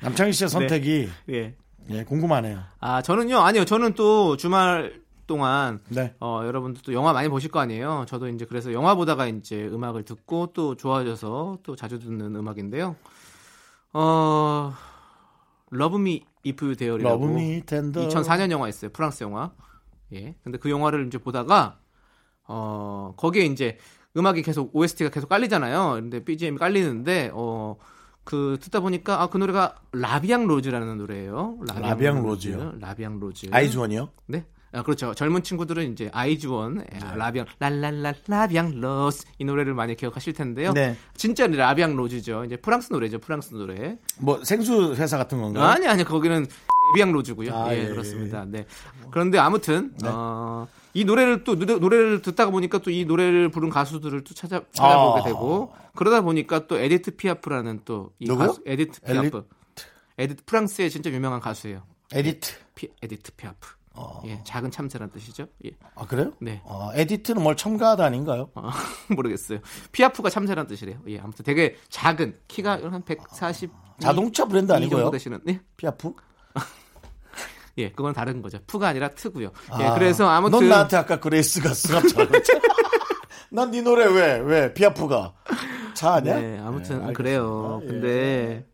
[0.00, 1.56] 남창희 씨의 선택이 예.
[1.90, 2.62] 예, 궁금하네요.
[2.78, 6.16] 아 저는요 아니요 저는 또 주말 동안 네.
[6.18, 8.04] 어, 여러분들 또 영화 많이 보실 거 아니에요.
[8.08, 12.96] 저도 이제 그래서 영화 보다가 이제 음악을 듣고 또 좋아져서 또 자주 듣는 음악인데요.
[13.92, 14.72] 어,
[15.72, 18.08] Love Me Tender.
[18.08, 18.90] 2004년 영화였어요.
[18.90, 19.52] 프랑스 영화.
[20.12, 20.34] 예.
[20.42, 21.78] 근데 그 영화를 이제 보다가
[22.48, 23.78] 어, 거기에 이제
[24.16, 25.92] 음악이 계속 OST가 계속 깔리잖아요.
[25.92, 27.76] 근데 BGM이 깔리는데 어,
[28.24, 31.58] 그 듣다 보니까 아, 그 노래가 La Vie en rose라는 노래예요.
[31.80, 32.74] La Vie en rose요?
[32.78, 33.48] La Vie en rose.
[33.52, 34.10] 아이즈원이요?
[34.26, 34.44] 네.
[34.78, 35.14] 아, 그렇죠.
[35.14, 40.72] 젊은 친구들은 이제 아이즈원, 예, 라비앙, 랄랄라, 라비앙 로즈 이 노래를 많이 기억하실 텐데요.
[40.72, 40.96] 네.
[41.14, 42.44] 진짜 La Vie en rose죠.
[42.44, 43.18] 이제 프랑스 노래죠.
[43.18, 43.98] 프랑스 노래.
[44.18, 45.64] 뭐 생수 회사 같은 건가요?
[45.64, 46.46] 아니 아니 거기는
[46.94, 47.54] 비앙 로즈고요.
[47.54, 48.44] 아, 예, 예, 그렇습니다.
[48.46, 48.66] 네.
[49.10, 54.24] 그런데 아무튼 어, 이 노래를 또 노래, 노래를 듣다가 보니까 또 이 노래를 부른 가수들을
[54.24, 55.24] 또 찾아 찾아보게 아.
[55.24, 58.26] 되고 그러다 보니까 또 에디트 피아프라는 또이?
[58.26, 59.44] 가수 에디트 피아프.
[60.18, 61.82] 에디트 프랑스의 진짜 유명한 가수예요.
[62.12, 62.52] 에디트.
[62.74, 63.77] 피, 에디트 피아프.
[63.98, 64.22] 어.
[64.26, 65.46] 예, 작은 참새란 뜻이죠.
[65.66, 65.70] 예.
[65.96, 66.32] 아 그래요?
[66.40, 66.60] 네.
[66.64, 68.50] 어, 에디트는 뭘 첨가하다 아닌가요?
[68.54, 68.70] 어,
[69.14, 69.58] 모르겠어요.
[69.90, 70.98] 피아프가 참새란 뜻이래요.
[71.08, 73.70] 예, 아무튼 되게 작은 키가 한 140.
[74.00, 75.10] 자동차 브랜드 이 아니고요?
[75.10, 75.40] 되시는.
[75.48, 75.60] 예?
[75.76, 76.12] 피아프?
[77.78, 78.58] 예, 그건 다른 거죠.
[78.66, 79.50] 푸가 아니라 트고요.
[79.80, 81.70] 예, 아, 그래서 아무튼 넌 나한테 아까 그레이스가
[83.50, 84.38] 난네 노래 왜?
[84.38, 84.74] 왜?
[84.74, 85.34] 피아프가
[85.94, 86.38] 차 아니야?
[86.38, 87.12] 네, 아무튼 알겠습니다.
[87.14, 87.80] 그래요.
[87.82, 87.86] 예.
[87.86, 88.66] 근데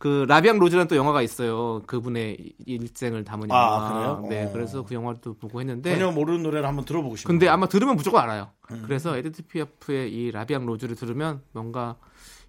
[0.00, 1.82] 그 La Vie en rose라는 또 영화가 있어요.
[1.86, 3.88] 그분의 일생을 담은 아, 영화.
[3.92, 4.26] 그래요?
[4.30, 4.50] 네, 어.
[4.50, 7.30] 그래서 그 영화를 또 보고 했는데 전혀 모르는 노래를 한번 들어보고 싶어요.
[7.30, 8.48] 근데 아마 들으면 무조건 알아요.
[8.70, 8.82] 음.
[8.86, 11.96] 그래서 에디트 피아프의 이 La Vie en rose를 들으면 뭔가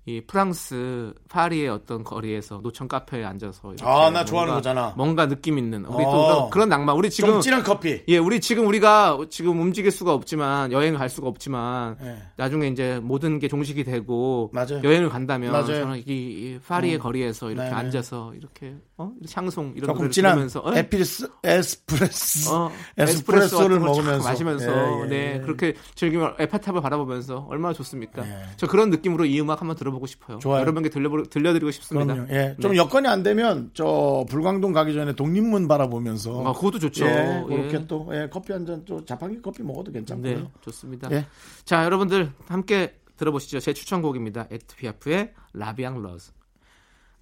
[0.05, 4.93] 이 프랑스 파리의 어떤 거리에서 노천 카페에 앉아서 이렇게 아, 나 좋아하는 거잖아.
[4.97, 6.11] 뭔가 느낌 있는 우리 어.
[6.11, 6.95] 또 그런- 그런 낭만.
[6.95, 8.01] 우리 지금 좀 진한 커피.
[8.07, 12.17] 예, 우리 지금 우리가 지금 움직일 수가 없지만 여행을 갈 수가 없지만 예.
[12.35, 14.81] 나중에 이제 모든 게 종식이 되고 맞아요.
[14.83, 15.67] 여행을 간다면 맞아요.
[15.67, 17.75] 저는 이, 이 파리의 거리에서 이렇게 네네.
[17.75, 19.11] 앉아서 이렇게 어?
[19.25, 20.73] 샹송 이런 조금 노래를 들으면서 어?
[20.75, 25.07] 에피스 에스프레소 어, 에스프레소를 같은 걸 촥 먹으면서 마시면서 예, 예.
[25.07, 28.25] 네 그렇게 즐기면 에펠탑을 바라보면서 얼마나 좋습니까?
[28.27, 28.43] 예.
[28.57, 30.39] 저 그런 느낌으로 이 음악 한번 들어보고 싶어요.
[30.39, 30.61] 좋아요.
[30.61, 32.13] 여러분께 들려 들려드리고 싶습니다.
[32.13, 32.31] 그럼요.
[32.33, 32.55] 예.
[32.61, 32.77] 좀 네.
[32.77, 37.05] 여건이 안 되면 저 불광동 가기 전에 독립문 바라보면서 아, 그것도 좋죠.
[37.05, 37.55] 예, 예.
[37.55, 40.37] 그렇게 또 예, 커피 한 잔 또 자판기 커피 먹어도 괜찮고요.
[40.37, 41.09] 네, 좋습니다.
[41.11, 41.25] 예.
[41.65, 43.59] 자, 여러분들 함께 들어보시죠.
[43.59, 44.47] 제 추천곡입니다.
[44.49, 46.31] 에디트 피아프의 La Vie en rose.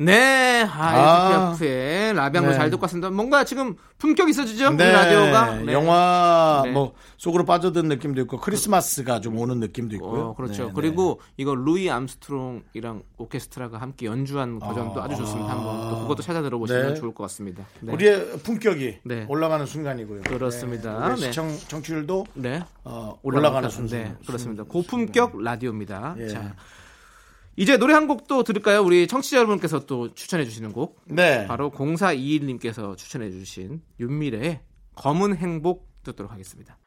[0.01, 1.51] 네, 아, 아.
[1.51, 2.53] 에디트 피아프의 La Vie en 네.
[2.53, 3.09] 잘 듣고 왔습니다.
[3.09, 4.71] 뭔가 지금 품격 있어지죠?
[4.71, 5.55] 네, 라디오가.
[5.57, 5.73] 네.
[5.73, 6.71] 영화 네.
[6.71, 10.21] 뭐 속으로 빠져든 느낌도 있고 크리스마스가 좀 오는 느낌도 있고요.
[10.27, 10.67] 어, 그렇죠.
[10.67, 15.51] 네, 그리고 이거 루이 암스트롱이랑 오케스트라가 함께 연주한 버전도 아, 주 좋습니다.
[15.51, 16.93] 한번 또 그것도 찾아 들어보시면 네.
[16.93, 17.65] 좋을 것 같습니다.
[17.81, 17.91] 네.
[17.91, 19.25] 우리의 품격이 네.
[19.27, 20.21] 올라가는 순간이고요.
[20.21, 21.09] 그렇습니다.
[21.09, 21.21] 네, 네.
[21.23, 22.63] 시청 청취율도 네.
[22.85, 23.99] 어, 올라가는 순간.
[23.99, 24.63] 네, 그렇습니다.
[24.63, 26.15] 고품격 라디오입니다.
[26.19, 26.27] 예.
[26.29, 26.55] 자,
[27.55, 28.81] 이제 노래 한곡또 들을까요?
[28.83, 31.01] 우리 청취자 여러분께서 또 추천해 주시는 곡.
[31.05, 31.45] 네.
[31.47, 34.61] 바로 0421님께서 추천해 주신 윤미래의
[34.95, 36.77] 검은 행복 듣도록 하겠습니다.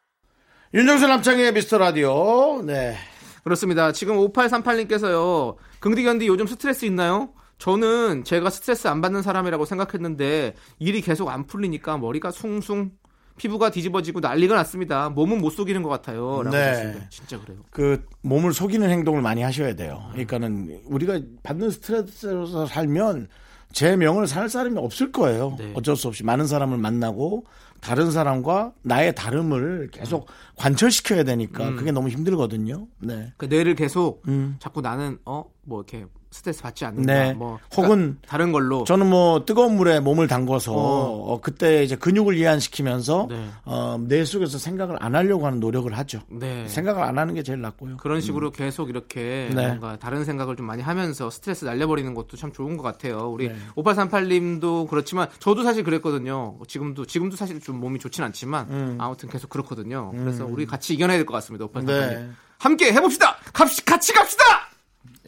[0.75, 2.62] 윤정수 남창의 미스터 라디오.
[2.64, 2.96] 네.
[3.44, 3.92] 그렇습니다.
[3.92, 5.57] 지금 5838님께서요.
[5.81, 7.35] 긍디 견디 요즘 스트레스 있나요?
[7.59, 12.92] 저는 제가 스트레스 안 받는 사람이라고 생각했는데 일이 계속 안 풀리니까 머리가 숭숭
[13.37, 15.09] 피부가 뒤집어지고 난리가 났습니다.
[15.11, 16.42] 몸은 못 속이는 것 같아요.
[16.51, 16.57] 네.
[16.59, 17.07] 하셨습니다.
[17.11, 17.59] 진짜 그래요.
[17.71, 20.09] 그 몸을 속이는 행동을 많이 하셔야 돼요.
[20.12, 23.29] 그러니까는 우리가 받는 스트레스로 살면
[23.73, 25.57] 제 명을 살 사람이 없을 거예요.
[25.59, 25.73] 네.
[25.75, 27.47] 어쩔 수 없이 많은 사람을 만나고
[27.81, 31.77] 다른 사람과 나의 다름을 계속 관철시켜야 되니까 음.
[31.77, 32.87] 그게 너무 힘들거든요.
[33.01, 33.33] 네.
[33.37, 34.57] 그 뇌를 계속 음.
[34.61, 37.12] 자꾸 나는 어뭐 이렇게 스트레스 받지 않는다.
[37.12, 37.33] 네.
[37.35, 41.33] 뭐 혹은 다른 걸로 저는 뭐 뜨거운 물에 몸을 담궈서 어.
[41.35, 43.48] 어, 그때 이제 근육을 이완시키면서 네.
[43.66, 46.20] 어, 뇌 속에서 생각을 안 하려고 하는 노력을 하죠.
[46.31, 46.66] 네.
[46.68, 47.98] 생각을 안 하는 게 제일 낫고요.
[47.98, 49.66] 그런 식으로 계속 이렇게 네.
[49.68, 53.29] 뭔가 다른 생각을 좀 많이 하면서 스트레스 날려버리는 것도 참 좋은 것 같아요.
[53.31, 53.57] 우리 네.
[53.77, 56.59] 5838님도 그렇지만 저도 사실 그랬거든요.
[56.66, 58.96] 지금도 지금도 사실 좀 몸이 좋진 않지만 음.
[58.98, 60.12] 아무튼 계속 그렇거든요.
[60.16, 61.66] 그래서 우리 같이 이겨내야 될 것 같습니다.
[61.66, 61.87] 5838님.
[61.87, 62.31] 네.
[62.59, 63.37] 함께 해봅시다.
[63.53, 64.44] 갑시, 같이 갑시다.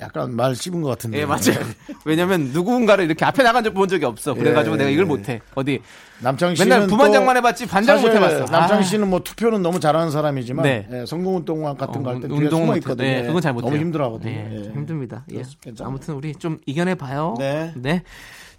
[0.01, 1.19] 약간 말 씹은 것 같은데.
[1.21, 1.59] 예 맞아요.
[2.05, 4.35] 왜냐면 누군가를 이렇게 앞에 나간 적 본 적이 없어.
[4.35, 5.09] 그래가지고 예, 내가 이걸 예.
[5.09, 5.41] 못해.
[5.55, 5.81] 어디
[6.21, 8.45] 남창희 씨는 맨날 부반장만 또 해봤지 반장 못 해봤어.
[8.47, 8.83] 남창희 아.
[8.83, 10.89] 씨는 뭐 투표는 너무 잘하는 사람이지만 네.
[10.91, 11.05] 예,
[11.77, 12.79] 같은 거 할때 어, 뒤에 운동 숨어 못해.
[12.79, 13.09] 있거든요.
[13.09, 13.71] 네, 그건 잘 못해요.
[13.71, 14.31] 너무 힘들어 하거든요.
[14.33, 14.63] 네, 예.
[14.65, 15.25] 좀 힘듭니다.
[15.33, 15.43] 예.
[15.81, 17.35] 아무튼 우리 좀 이겨내 봐요.
[17.39, 18.03] 네.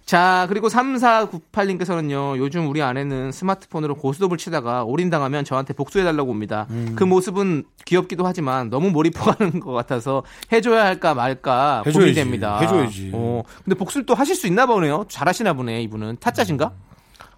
[0.06, 6.68] 자, 그리고 3498님께서는요, 요즘 우리 아내는 스마트폰으로 고스톱을 치다가 올인당하면 저한테 복수해달라고 옵니다.
[6.70, 6.92] 음.
[6.94, 11.98] 그 모습은 귀엽기도 하지만 너무 몰입하는 것 같아서 해줘야 할까 말까 해줘야지.
[11.98, 12.60] 고민됩니다.
[12.60, 13.10] 해줘야지.
[13.14, 15.06] 어, 근데 복수를 또 하실 수 있나 보네요.
[15.08, 16.18] 잘하시나 보네, 이분은.
[16.20, 16.72] 타짜신가?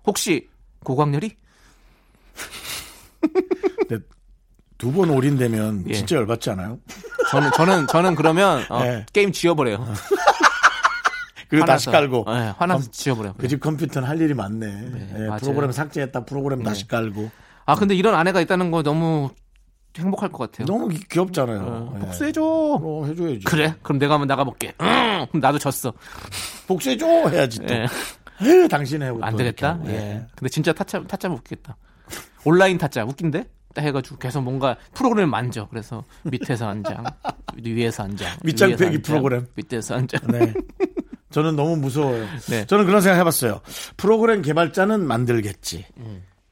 [0.07, 0.48] 혹시
[0.85, 1.37] 고광렬이?
[4.76, 5.92] 두번 올인되면 예.
[5.94, 6.78] 진짜 열받지 않아요?
[7.31, 9.07] 저는, 저는, 저는 그러면 어, 네.
[9.12, 9.85] 게임 지워버려요.
[11.48, 11.90] 그리고 다시 화나서.
[11.90, 12.24] 깔고.
[12.32, 13.34] 네, 화나서 지워버려요.
[13.38, 14.66] 그집 컴퓨터는 할 일이 많네.
[15.16, 15.40] 예, 맞아요.
[15.40, 17.30] 프로그램 삭제했다 프로그램 다시 깔고.
[17.66, 19.30] 아, 근데 이런 아내가 있다는 거 너무
[19.96, 20.66] 행복할 것 같아요.
[20.66, 21.61] 너무 귀- 귀엽잖아요.
[21.61, 22.00] 어, 예.
[22.00, 22.42] 복수해줘.
[22.44, 23.40] 어, 해줘야지.
[23.44, 23.74] 그래?
[23.82, 24.74] 그럼 내가 한번 나가볼게.
[24.80, 25.92] 응, 그럼 나도 졌어.
[26.66, 27.74] 복수해줘 해야지 또.
[27.74, 27.87] 예.
[28.42, 29.70] 에휴, 당신 해고 안또 되겠다.
[29.70, 29.88] 하고.
[29.88, 30.24] 예.
[30.37, 31.76] 근데 진짜 타짜, 타짜 웃기겠다.
[32.44, 33.44] 온라인 타짜 웃긴데?
[33.74, 35.66] 딱 해가지고 계속 뭔가 프로그램을 만져.
[35.68, 37.04] 그래서 밑에서 한 장,
[37.62, 38.28] 위에서 한 장.
[38.44, 39.46] 밑장 빼기 프로그램.
[39.56, 40.20] 밑에서 한 장.
[40.28, 40.52] 네.
[41.31, 42.27] 저는 너무 무서워요.
[42.49, 42.67] 네.
[42.67, 43.61] 저는 그런 생각 해봤어요.
[43.97, 45.85] 프로그램 개발자는 만들겠지.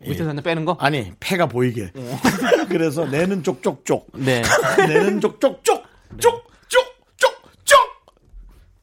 [0.00, 0.76] 밑에서 한장 빼는 거?
[0.78, 1.90] 아니, 폐가 보이게.
[2.68, 4.08] 그래서 내는 쪽쪽쪽.
[4.14, 4.42] 네.
[4.86, 5.84] 내는 쪽쪽쪽.
[6.18, 6.96] 쪽쪽쪽쪽.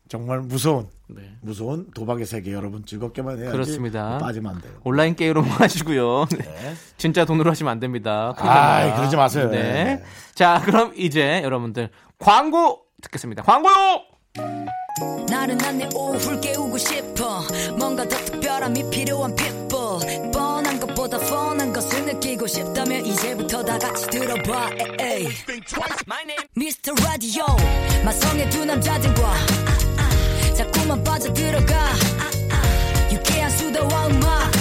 [0.10, 0.88] 정말 무서운.
[1.08, 1.22] 네.
[1.42, 3.52] 무서운 도박의 세계 여러분 즐겁게만 해야지.
[3.52, 4.18] 그렇습니다.
[4.18, 4.74] 빠지면 안 돼요.
[4.84, 6.26] 온라인 게임으로 하시고요.
[6.38, 6.74] 네.
[6.98, 8.34] 진짜 돈으로 하시면 안 됩니다.
[8.36, 8.96] 납니다.
[8.98, 9.50] 그러지 마세요.
[9.50, 9.62] 네.
[9.62, 10.04] 네.
[10.34, 13.44] 자, 그럼 이제 여러분들 광고 듣겠습니다.
[13.44, 14.13] 광고요!
[15.30, 17.44] 나른한 내 오후를 깨우고 싶어
[17.78, 24.70] 뭔가 더 특별함이 필요한 people 뻔한 것보다 뻔한 것을 느끼고 싶다면 이제부터 다 같이 들어봐
[25.00, 25.28] 에이.
[26.58, 26.94] Mr.
[27.04, 27.46] Radio
[28.04, 29.36] 마성의 두 남자들과
[30.56, 31.90] 자꾸만 빠져들어가
[33.12, 34.52] 유쾌한 수다와 음악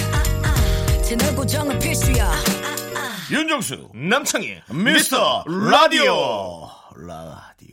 [1.03, 2.31] 채널 고정은 필수야
[3.31, 4.61] 윤정수, 남창희.
[4.69, 6.69] 미스터 라디오.
[6.95, 7.72] 라디오.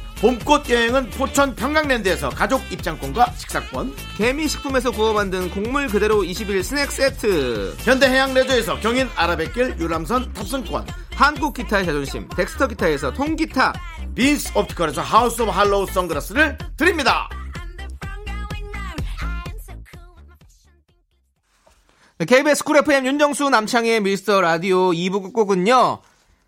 [0.21, 7.75] 봄꽃 여행은 포천 평강랜드에서 가족 입장권과 식사권, 개미식품에서 구워 만든 곡물 그대로 21 스낵 세트.
[7.79, 13.73] 현대해양 레저에서 경인 아라뱃길 유람선 탑승권, 한국 기타의 자존심 덱스터 기타에서 통기타.
[14.13, 17.27] 빈스 옵티컬에서 하우스 오브 할로우 선글라스를 드립니다.
[22.19, 26.01] KBS 쿨 FM 윤정수 남창희의 미스터 라디오 2부 끝곡은요.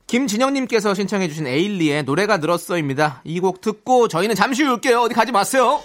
[0.08, 3.22] 김진영님께서 신청해주신 에일리의 노래가 늘었어입니다.
[3.26, 5.02] 이 곡 듣고 저희는 잠시 후에 올게요.
[5.02, 5.80] 어디 가지 마세요.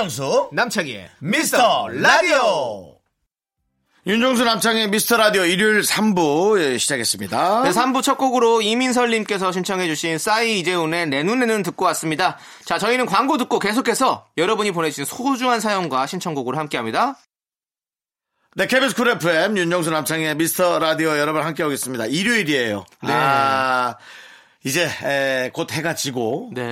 [0.00, 2.96] 윤정수 남창희의 미스터 라디오
[4.06, 7.64] 윤정수 남창희의 미스터 라디오 일요일 3부 예, 시작했습니다.
[7.64, 12.38] 네, 3부 첫 곡으로 이민설님께서 신청해주신 싸이 이재훈의 내 눈에는 듣고 왔습니다.
[12.64, 17.18] 자, 저희는 광고 듣고 계속해서 여러분이 보내주신 소중한 사연과 신청곡으로 함께합니다.
[18.56, 22.06] 네, KBS 쿨 FM 윤정수 남창희의 미스터 라디오 여러분 함께하고 있습니다.
[22.06, 22.86] 일요일이에요.
[23.02, 23.12] 네.
[23.12, 23.98] 아,
[24.64, 26.62] 이제 에, 곧 해가 지고 네.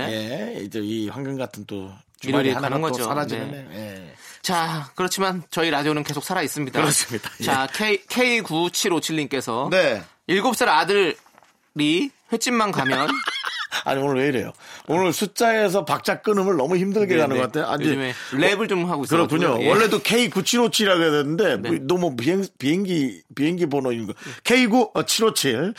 [0.57, 1.93] 예, 이제 이 황금 같은 또
[2.25, 3.05] 일요일이 가는 또 거죠.
[3.05, 3.69] 사라지네.
[3.73, 4.15] 예.
[4.43, 6.81] 자, 그렇지만 저희 라디오는 계속 살아 있습니다.
[6.81, 7.31] 그렇습니다.
[7.41, 7.45] 예.
[7.45, 10.03] 자, K, K9757님께서 네.
[10.29, 13.09] 7살 아들이 횟집만 가면
[13.85, 14.53] 아니 오늘 왜 이래요?
[14.87, 17.43] 오늘 숫자에서 박자 끊음을 너무 힘들게 네, 가는 네.
[17.43, 17.73] 것 같아요.
[17.73, 19.27] 아니, 요즘에 랩을 좀 하고 있어요.
[19.27, 19.63] 그렇군요.
[19.63, 19.69] 예.
[19.69, 21.79] 원래도 K9757이라고 해야 되는데 네.
[21.83, 24.15] 너무 비행, 비행기 비행기 번호인 거.
[24.45, 25.75] K9757.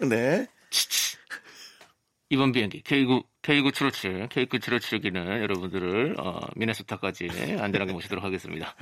[0.00, 0.08] 네.
[0.08, 0.46] 네.
[2.30, 7.28] 이번 비행기 K9 K9757 K9757기는 여러분들을 어, 미네소타까지
[7.60, 8.74] 안전하게 모시도록 하겠습니다.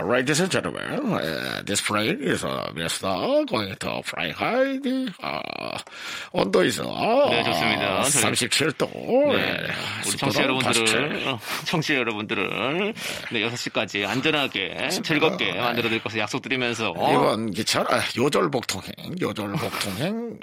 [0.00, 3.46] Ladies and gentlemen, uh, this plane is uh, Mr.
[3.46, 4.76] going to fly high.
[5.22, 5.78] Uh,
[6.32, 6.88] 온도 is uh,
[7.30, 8.02] 네, 좋습니다.
[8.02, 8.86] 저희- 37도.
[9.32, 9.66] 네,
[10.06, 12.92] 우리 청취자 여러분들을 어, 청취자 여러분들을
[13.32, 20.38] 네, 6시까지 안전하게 즐겁게 만들어 드릴 것을 약속드리면서 이번 기차는 요절복통행, 요절복통행.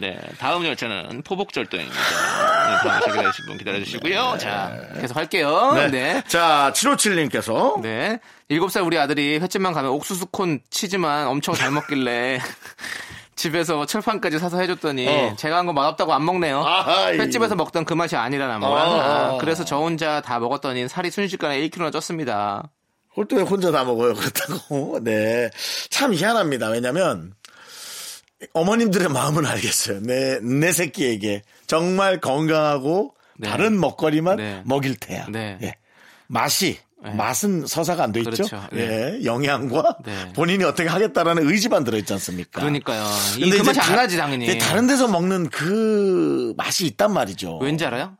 [0.00, 2.07] 네, 다음 열차는 포복절도입니다.
[2.08, 4.36] 네, 다음 기다리실 분 기다려주시고요.
[4.38, 5.72] 자, 계속 할게요.
[5.74, 5.88] 네.
[5.90, 6.22] 네.
[6.28, 8.20] 자, 757님께서 네.
[8.50, 12.40] 7살 우리 아들이 횟집만 가면 옥수수 콘 치즈만 엄청 잘 먹길래
[13.36, 15.36] 집에서 철판까지 사서 해줬더니 어.
[15.36, 16.64] 제가 한 거 맛없다고 안 먹네요.
[16.64, 18.82] 아하, 이- 횟집에서 먹던 그 맛이 아니라나 뭐야.
[18.82, 19.00] 어.
[19.00, 22.68] 아, 그래서 저 혼자 다 먹었더니 살이 순식간에 1kg나 쪘습니다.
[23.10, 24.98] 그걸 또왜 혼자 다 먹어요, 그렇다고.
[25.02, 25.50] 네.
[25.90, 26.68] 참 희한합니다.
[26.68, 27.32] 왜냐면,
[28.52, 30.00] 어머님들의 마음은 알겠어요.
[30.02, 31.42] 내, 내 새끼에게
[31.78, 33.48] 정말 건강하고 네.
[33.48, 34.62] 다른 먹거리만 네.
[34.64, 35.26] 먹일 테야.
[35.30, 35.58] 네.
[35.62, 35.74] 예.
[36.26, 37.10] 맛이, 네.
[37.14, 38.30] 맛은 서사가 안 돼 있죠.
[38.30, 38.60] 그렇죠.
[38.72, 38.80] 네.
[39.20, 39.24] 예.
[39.24, 40.32] 영양과 네.
[40.34, 42.60] 본인이 어떻게 하겠다라는 의지만 들어 있지 않습니까?
[42.60, 43.04] 그러니까요.
[43.36, 44.58] 이 근데 그 이제 맛이 안 다- 나지 당연히.
[44.58, 47.58] 다른 데서 먹는 그 맛이 있단 말이죠.
[47.58, 48.16] 왠지 알아요?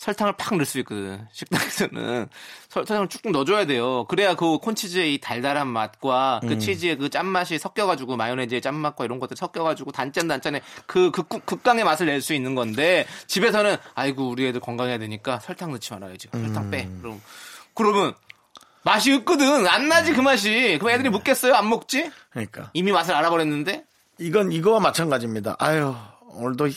[0.00, 1.26] 설탕을 팍 넣을 수 있거든.
[1.30, 2.26] 식당에서는
[2.70, 4.06] 설 탕을 쭉쭉 넣어줘야 돼요.
[4.06, 6.48] 그래야 그 콘치즈의 이 달달한 맛과 음.
[6.48, 11.84] 그 치즈의 그 짠맛이 섞여가지고 마요네즈의 짠맛과 이런 것들 섞여가지고 단짠 단짠의 그 극, 극강의
[11.84, 16.28] 맛을 낼 수 있는 건데 집에서는 아이고 우리 애들 건강해야 되니까 설탕 넣지 말아야지.
[16.32, 16.84] 설탕 빼.
[16.84, 16.98] 음.
[17.02, 17.20] 그럼
[17.74, 18.14] 그러면
[18.82, 19.66] 맛이 없거든.
[19.66, 20.78] 안 나지 그 맛이.
[20.80, 21.52] 그럼 애들이 묻겠어요?
[21.54, 22.10] 안 먹지?
[22.30, 22.70] 그러니까.
[22.72, 23.84] 이미 맛을 알아버렸는데.
[24.18, 25.56] 이건 이거와 마찬가지입니다.
[25.58, 25.94] 아유
[26.32, 26.68] 오늘도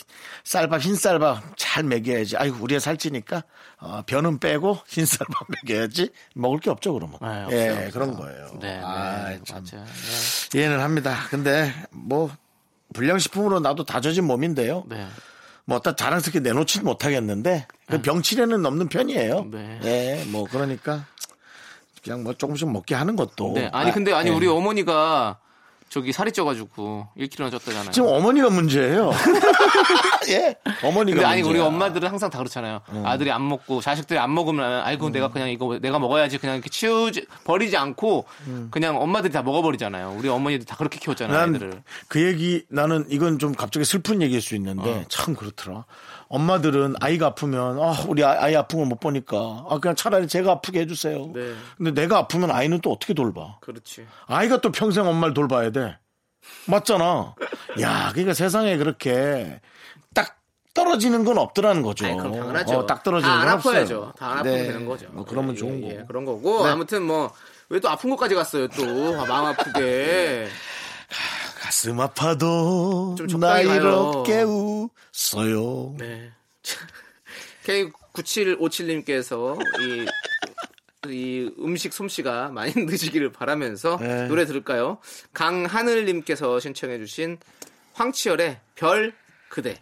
[0.44, 2.36] 쌀밥 흰쌀밥 잘 먹여야지.
[2.36, 3.44] 아유 우리가 살찌니까
[3.78, 6.10] 어, 변은 빼고 흰쌀밥 먹여야지.
[6.34, 7.18] 먹을 게 없죠 그러면.
[7.20, 8.58] 네, 예 없어요, 그런 거예요.
[8.60, 9.84] 네, 아, 네, 참 맞아요.
[9.86, 10.58] 네.
[10.58, 11.16] 이해는 합니다.
[11.30, 12.30] 근데 뭐
[12.92, 14.84] 불량식품으로 나도 다져진 몸인데요.
[14.88, 15.06] 네.
[15.66, 19.46] 뭐 어따 자랑스럽게 내놓지는 못하겠는데 그 병치레는 넘는 편이에요.
[19.50, 19.80] 네.
[19.84, 21.06] 예, 뭐 그러니까
[22.02, 23.52] 그냥 뭐 조금씩 먹게 하는 것도.
[23.54, 23.70] 네.
[23.72, 24.34] 아니 아, 근데 아니 예.
[24.34, 25.38] 우리 어머니가
[25.94, 27.92] 저기 살이 쪄가지고 1kg나 쪘다잖아요.
[27.92, 29.12] 지금 어머니가 문제예요.
[30.28, 31.14] 예, 어머니가.
[31.18, 31.62] 근데 아니 문제야.
[31.62, 32.80] 우리 엄마들은 항상 다 그렇잖아요.
[33.04, 37.26] 아들이 안 먹고 자식들이 안 먹으면 아이고 내가 그냥 이거 내가 먹어야지 그냥 이렇게 치우지
[37.44, 38.24] 버리지 않고
[38.72, 40.16] 그냥 엄마들이 다 먹어버리잖아요.
[40.18, 41.38] 우리 어머니들 다 그렇게 키웠잖아요.
[41.38, 41.54] 난
[42.08, 45.04] 그 얘기 나는 이건 좀 갑자기 슬픈 얘기일 수 있는데 어.
[45.08, 45.84] 참 그렇더라.
[46.28, 49.36] 엄마들은 아이가 아프면 아 우리 아- 아이 아픈 거못 보니까
[49.68, 51.30] 아 그냥 차라리 제가 아프게 해주세요.
[51.34, 51.54] 네.
[51.76, 53.58] 근데 내가 아프면 아이는 또 어떻게 돌봐?
[53.60, 54.06] 그렇지.
[54.26, 55.98] 아이가 또 평생 엄마를 돌봐야 돼.
[56.66, 57.34] 맞잖아.
[57.80, 59.60] 야, 그러니까 세상에 그렇게
[60.14, 60.36] 딱
[60.74, 62.04] 떨어지는 건 없더라는 거죠.
[62.06, 62.78] 아니, 그럼 당연하죠.
[62.80, 63.72] 어, 딱 떨어지는 건 없어요.
[63.74, 64.12] 아파야죠.
[64.18, 64.64] 다안 아프면 네.
[64.66, 65.06] 되는 거죠.
[65.12, 66.00] 뭐 그러면 예, 좋은 예, 거고.
[66.00, 66.70] 예, 그런 거고 네.
[66.72, 67.32] 아무튼 뭐
[67.70, 68.82] 왜 또 아픈 것까지 갔어요 또
[69.20, 70.46] 아, 마음 아프게.
[71.64, 73.58] 가슴 아파도 좀 나.
[73.58, 75.94] 이렇게 웃어요.
[75.98, 76.30] 네.
[77.64, 80.06] K9757님께서 이,
[81.10, 84.28] 이 음식 솜씨가 많이 늦으기를 바라면서 네.
[84.28, 84.98] 노래 들을까요?
[85.32, 87.38] 강하늘님께서 신청해주신
[87.94, 89.14] 황치열의 별
[89.48, 89.80] 그대.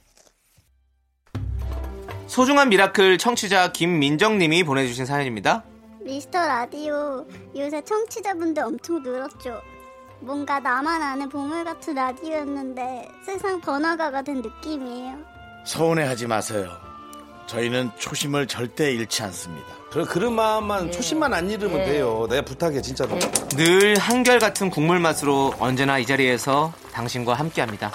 [2.28, 5.64] 소중한 미라클 청취자 김민정님이 보내주신 사연입니다.
[6.00, 9.60] 미스터 라디오 요새 청취자분들 엄청 늘었죠.
[10.22, 15.16] 뭔가 나만 아는 보물 같은 라디오였는데 세상 번화가가 된 느낌이에요.
[15.64, 16.70] 서운해하지 마세요.
[17.46, 19.66] 저희는 초심을 절대 잃지 않습니다.
[19.90, 22.26] 그런, 그런 마음만 초심만 안 잃으면 돼요.
[22.30, 23.18] 내가 부탁해 진짜로.
[23.56, 27.90] 늘 한결같은 국물 맛으로 언제나 이 자리에서 당신과 함께합니다.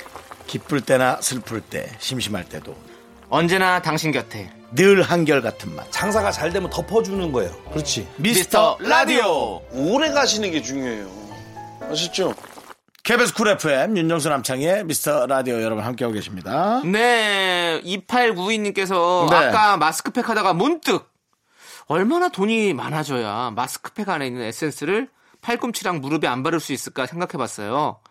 [0.48, 2.76] 기쁠 때나 슬플 때, 심심할 때도
[3.30, 5.90] 언제나 당신 곁에 늘 한결같은 맛.
[5.92, 7.52] 장사가 잘 되면 덮어주는 거예요.
[7.72, 8.08] 그렇지.
[8.18, 9.62] 미스터 라디오.
[9.72, 11.27] 오래 가시는 게 중요해요.
[11.90, 12.34] 아시죠?
[13.04, 16.82] KBS 쿨 FM 윤정수 남창희의 미스터 라디오 여러분 함께하고 계십니다.
[16.84, 19.36] 네, 2892님께서 네.
[19.36, 21.10] 아까 마스크팩 하다가 문득
[21.86, 25.08] 얼마나 돈이 많아져야 마스크팩 안에 있는 에센스를
[25.40, 28.02] 팔꿈치랑 무릎에 안 바를 수 있을까 생각해봤어요.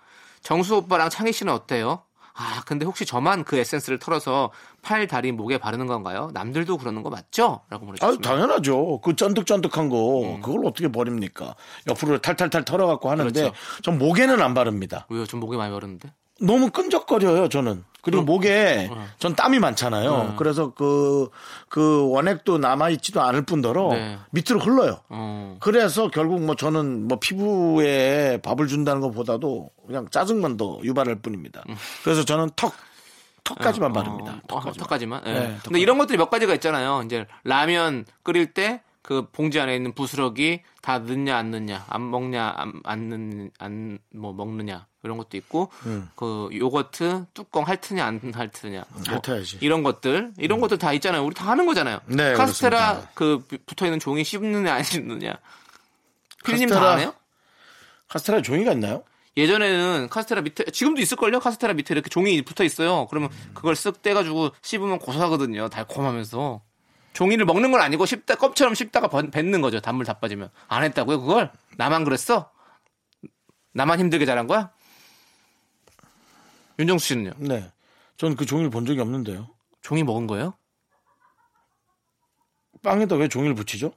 [0.40, 2.05] 정수 오빠랑 창희 씨는 어때요?
[2.36, 4.50] 아, 근데 혹시 저만 그 에센스를 털어서
[4.82, 6.30] 팔, 다리, 목에 바르는 건가요?
[6.34, 7.62] 남들도 그러는 거 맞죠?
[7.70, 8.30] 라고 아, 보내주셨습니다.
[8.30, 9.00] 당연하죠.
[9.02, 10.40] 그 쫀득쫀득한 거 음.
[10.42, 11.54] 그걸 어떻게 버립니까?
[11.88, 13.54] 옆으로 탈탈탈 털어 갖고 하는데 그렇죠.
[13.82, 15.06] 전 목에는 안 바릅니다.
[15.08, 15.24] 왜요?
[15.24, 16.12] 좀 목에 많이 바르는데?
[16.40, 17.84] 너무 끈적거려요, 저는.
[18.06, 18.88] 그리고 목에
[19.18, 20.10] 전 땀이 많잖아요.
[20.12, 20.34] 어.
[20.36, 21.28] 그래서 그,
[21.68, 24.18] 그 원액도 남아있지도 않을 뿐더러 네.
[24.30, 25.00] 밑으로 흘러요.
[25.08, 25.56] 어.
[25.58, 31.64] 그래서 결국 뭐 저는 뭐 피부에 밥을 준다는 것보다도 그냥 짜증만 더 유발할 뿐입니다.
[32.04, 32.74] 그래서 저는 턱,
[33.42, 34.34] 턱까지만 바릅니다.
[34.34, 34.40] 음.
[34.52, 35.22] 어, 어, 턱까지만.
[35.26, 35.32] 예.
[35.32, 35.80] 네, 근데 턱까지.
[35.80, 37.02] 이런 것들이 몇 가지가 있잖아요.
[37.04, 42.52] 이제 라면 끓일 때 그 봉지 안에 있는 부스러기 다 넣냐 안 넣냐, 안 먹냐
[42.56, 46.10] 안, 안 넣, 안뭐 먹느냐 이런 것도 있고 음.
[46.16, 49.58] 그 요거트 뚜껑 핥느냐 안 핥느냐 뭐 핥아야지.
[49.60, 51.24] 이런 것들 이런 것들 다 있잖아요.
[51.24, 52.00] 우리 다 하는 거잖아요.
[52.06, 53.10] 네, 카스테라 그렇습니다.
[53.14, 55.38] 그 붙어 있는 종이 씹느냐 안 씹느냐.
[56.44, 57.14] 피디님 다 카스테라- 안 해요?
[58.08, 59.04] 카스테라에 종이가 있나요?
[59.36, 61.38] 예전에는 카스테라 밑에 지금도 있을걸요?
[61.38, 63.06] 카스테라 밑에 이렇게 종이 붙어 있어요.
[63.08, 65.68] 그러면 그걸 쓱 떼가지고 씹으면 고소하거든요.
[65.68, 66.62] 달콤하면서
[67.16, 69.80] 종이를 먹는 건 아니고 씹다 껍처럼 씹다가 번- 뱉는 거죠.
[69.80, 71.20] 단물 다 빠지면 안 했다고요?
[71.22, 72.50] 그걸 나만 그랬어?
[73.72, 74.70] 나만 힘들게 자란 거야?
[76.78, 77.32] 윤정수 씨는요?
[77.38, 77.72] 네.
[78.18, 79.48] 전 그 종이를 본 적이 없는데요.
[79.80, 80.54] 종이 먹은 거예요?
[82.82, 83.92] 빵에다 왜 종이를 붙이죠?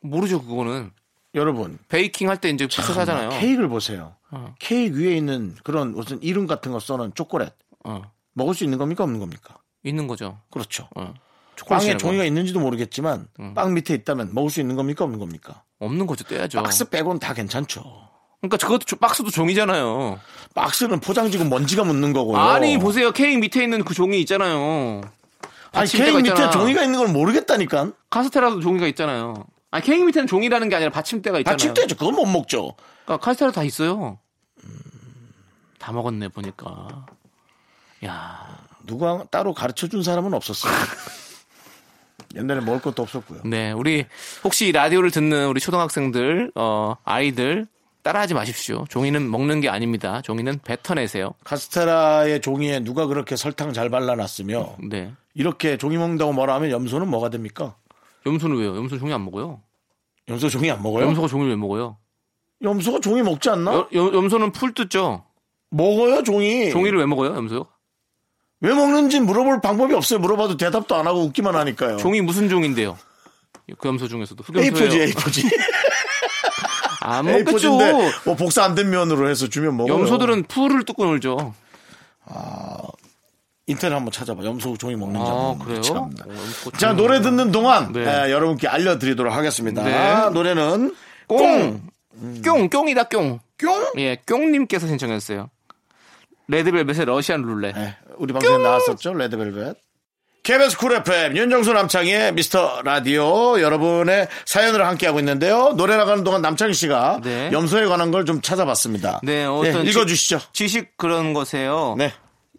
[0.00, 0.90] 모르죠 그거는
[1.34, 1.78] 여러분.
[1.88, 3.30] 베이킹 할 때 이제 붙여서 하잖아요.
[3.30, 4.16] 케이크를 보세요.
[4.32, 4.54] 어.
[4.58, 7.52] 케이크 위에 있는 그런 무슨 이름 같은 거 써놓은 초콜릿.
[7.84, 8.02] 어,
[8.32, 9.04] 먹을 수 있는 겁니까?
[9.04, 9.58] 없는 겁니까?
[9.84, 10.40] 있는 거죠.
[10.50, 10.88] 그렇죠.
[10.96, 11.14] 어.
[11.68, 11.96] 빵에.
[11.96, 15.04] 종이가 있는지도 모르겠지만 빵 밑에 있다면 먹을 수 있는 겁니까?
[15.04, 15.62] 없는 겁니까?
[15.78, 16.24] 없는 거죠.
[16.24, 16.62] 떼야죠.
[16.62, 17.82] 박스 빼고는 다 괜찮죠.
[18.40, 20.18] 그러니까 그것도 조- 박스도 종이잖아요.
[20.54, 22.38] 박스는 포장지고 먼지가 묻는 거고요.
[22.38, 25.02] 아니 보세요 케이크 밑에 있는 그 종이 있잖아요.
[25.72, 26.50] 아니 케이크 밑에 있잖아.
[26.50, 27.92] 종이가 있는 걸 모르겠다니까.
[28.10, 29.44] 카스테라도 종이가 있잖아요.
[29.70, 31.56] 아니 케이크 밑에는 종이라는 게 아니라 받침대가 있잖아요.
[31.56, 31.96] 받침대죠.
[31.96, 32.74] 그건 못 먹죠.
[33.04, 34.18] 그러니까 카스테라 다 있어요.
[35.78, 37.06] 다 먹었네 보니까.
[38.04, 40.72] 야, 누가 따로 가르쳐 준 사람은 없었어요.
[42.36, 43.40] 옛날에 먹을 것도 없었고요.
[43.44, 44.04] 네 우리
[44.44, 47.66] 혹시 이 라디오를 듣는 우리 초등학생들, 어 아이들
[48.02, 48.84] 따라하지 마십시오.
[48.88, 50.20] 종이는 먹는 게 아닙니다.
[50.22, 51.34] 종이는 뱉어내세요.
[51.44, 55.12] 카스테라의 종이에 누가 그렇게 설탕 잘 발라놨으며 네.
[55.34, 57.76] 이렇게 종이 먹는다고 뭐라 하면 염소는 뭐가 됩니까?
[58.26, 58.76] 염소는 왜요?
[58.76, 59.60] 염소 종이 안 먹어요.
[60.28, 61.04] 염소 종이 안 먹어요?
[61.06, 61.96] 염소가 종이를 왜 먹어요?
[62.62, 63.72] 염소가 종이 먹지 않나?
[63.72, 65.24] 여- 여- 염소는 풀 뜯죠.
[65.70, 66.70] 먹어요 종이.
[66.70, 67.34] 종이를 왜 먹어요?
[67.34, 67.66] 염소요?
[68.62, 70.18] 왜 먹는지 물어볼 방법이 없어요.
[70.20, 71.96] 물어봐도 대답도 안 하고 웃기만 하니까요.
[71.98, 72.96] 종이 무슨 종인데요?
[73.78, 75.06] 그 염소 중에서도 A4지 흑염소예요.
[75.06, 75.58] A4지.
[77.00, 77.52] 안 먹겠죠.
[77.78, 79.98] A4지인데 뭐 복사 안 된 면으로 해서 주면 먹어요.
[79.98, 81.54] 염소들은 풀을 뜯고 놀죠.
[83.66, 84.44] 인터넷 한번 찾아봐.
[84.44, 85.58] 염소 종이 먹는 아, 점.
[85.60, 85.80] 그래요?
[85.82, 86.06] 참나.
[86.26, 88.00] 어, 자 노래 듣는 동안 네.
[88.02, 89.82] 에, 여러분께 알려드리도록 하겠습니다.
[89.82, 90.30] 네.
[90.30, 90.94] 노래는
[91.28, 91.80] 꽁.
[92.44, 93.40] 꽁, 꽁이다, 꽁.
[93.58, 93.84] 뿅.
[93.98, 95.48] 예, 꽁님께서 신청했어요.
[96.48, 97.74] 레드벨벳의 러시안 룰렛.
[97.74, 99.14] 네, 우리 방송에 나왔었죠.
[99.14, 99.76] 레드벨벳.
[100.44, 105.72] KBS 쿨 FM 윤정수 남창희의 미스터 라디오 여러분의 사연으로 함께하고 있는데요.
[105.76, 107.50] 노래 나가는 동안 남창희 씨가 네.
[107.52, 109.20] 염소에 관한 걸 좀 찾아봤습니다.
[109.22, 110.40] 네, 어떤 읽어주시죠.
[110.52, 111.94] 지, 식 그런 것에요.
[111.96, 112.12] 네.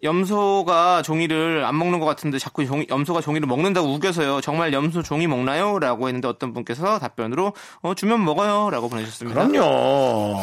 [0.04, 4.40] 염소가 종이를 안 먹는 것 같은데 자꾸 종이, 염소가 종이를 먹는다고 우겨서요.
[4.42, 5.78] 정말 염소 종이 먹나요?
[5.78, 8.70] 라고 했는데 어떤 분께서 답변으로 어, 주면 먹어요.
[8.70, 9.48] 라고 보내주셨습니다.
[9.48, 10.36] 그럼요.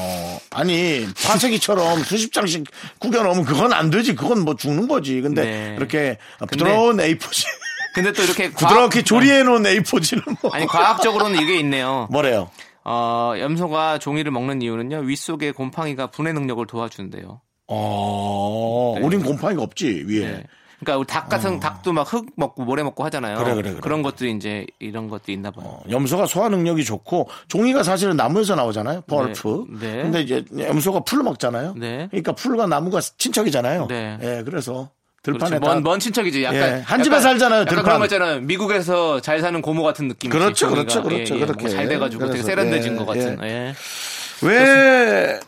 [0.52, 2.66] 아니 파쇄기처럼 수십 장씩
[3.00, 4.16] 구겨 넣으면 그건 안 되지.
[4.16, 5.22] 그건 뭐 죽는 거지.
[5.22, 5.76] 근데 네.
[5.78, 6.18] 이렇게
[6.50, 7.46] 부드러운 A4지
[7.94, 12.08] 근데 또 이렇게 부드럽게 과학- 조리해 놓은 A4지는 뭐 아니 과학적으로는 이게 있네요.
[12.12, 12.50] 뭐래요?
[12.84, 15.02] 어, 염소가 종이를 먹는 이유는요.
[15.02, 17.42] 윗속의 곰팡이가 분해 능력을 도와준대요.
[17.74, 19.06] 어, 네.
[19.06, 20.20] 우린 곰팡이가 없지 위에.
[20.26, 20.44] 네.
[20.80, 23.38] 그러니까 우리 닭 같은 닭도 막 흙 먹고 모래 먹고 하잖아요.
[23.38, 23.44] 어.
[23.44, 23.82] 그래, 그래, 그래.
[23.86, 25.66] 런 것들이 이제 이런 것도 있나 봐요.
[25.68, 29.02] 어, 염소가 소화 능력이 좋고 종이가 사실은 나무에서 나오잖아요.
[29.02, 29.66] 벌프.
[29.80, 29.92] 네.
[29.98, 30.02] 네.
[30.04, 31.76] 근데 이제 염소가 풀을 먹잖아요.
[31.78, 32.08] 네.
[32.10, 33.88] 그러니까 풀과 나무가 친척이잖아요.
[33.88, 34.18] 네.
[34.22, 34.90] 예, 그래서
[35.22, 35.46] 그렇죠.
[35.46, 36.42] 들판에 다 먼, 먼 친척이죠.
[36.42, 37.84] 약간 예, 한 집에 살잖아요, 약간 들판.
[37.86, 38.42] 그런 거 있잖아요.
[38.42, 40.32] 미국에서 잘 사는 고모 같은 느낌.
[40.32, 41.38] 그렇죠, 그렇죠, 그렇죠.
[41.38, 41.70] 그렇게.
[41.70, 43.38] 잘 돼가지고 되게 세련돼진 예, 것 같은.
[43.44, 43.76] 예.
[44.42, 45.40] 왜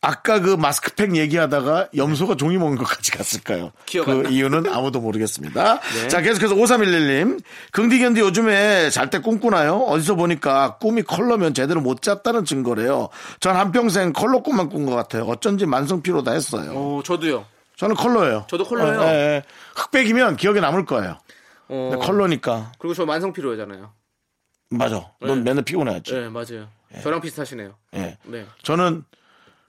[0.00, 3.72] 아까 그 마스크팩 얘기하다가 염소가 종이 먹는 것까지 갔을까요?
[3.84, 4.28] 기억 그 나.
[4.28, 5.80] 이유는 아무도 모르겠습니다.
[5.80, 6.08] 네.
[6.08, 7.40] 자, 계속해서 5311님.
[7.72, 9.76] 긍디견디 요즘에 잘 때 꿈꾸나요?
[9.78, 13.08] 어디서 보니까 꿈이 컬러면 제대로 못 잤다는 증거래요.
[13.40, 15.24] 전 한평생 컬러 꿈만 꾼 것 같아요.
[15.24, 16.70] 어쩐지 만성피로다 했어요.
[16.74, 17.44] 어, 저도요.
[17.76, 18.46] 저는 컬러예요.
[18.48, 19.00] 저도 컬러예요.
[19.00, 19.42] 어, 예, 예.
[19.74, 21.18] 흑백이면 기억에 남을 거예요.
[21.68, 22.72] 어, 컬러니까.
[22.78, 23.92] 그리고 저 만성 피로잖아요.
[24.70, 25.10] 맞아.
[25.20, 25.50] 넌 네.
[25.50, 26.12] 맨날 피곤해하지.
[26.12, 26.68] 네, 맞아요.
[27.02, 27.74] 저랑 비슷하시네요.
[27.94, 28.16] 예.
[28.24, 28.46] 네.
[28.62, 29.04] 저는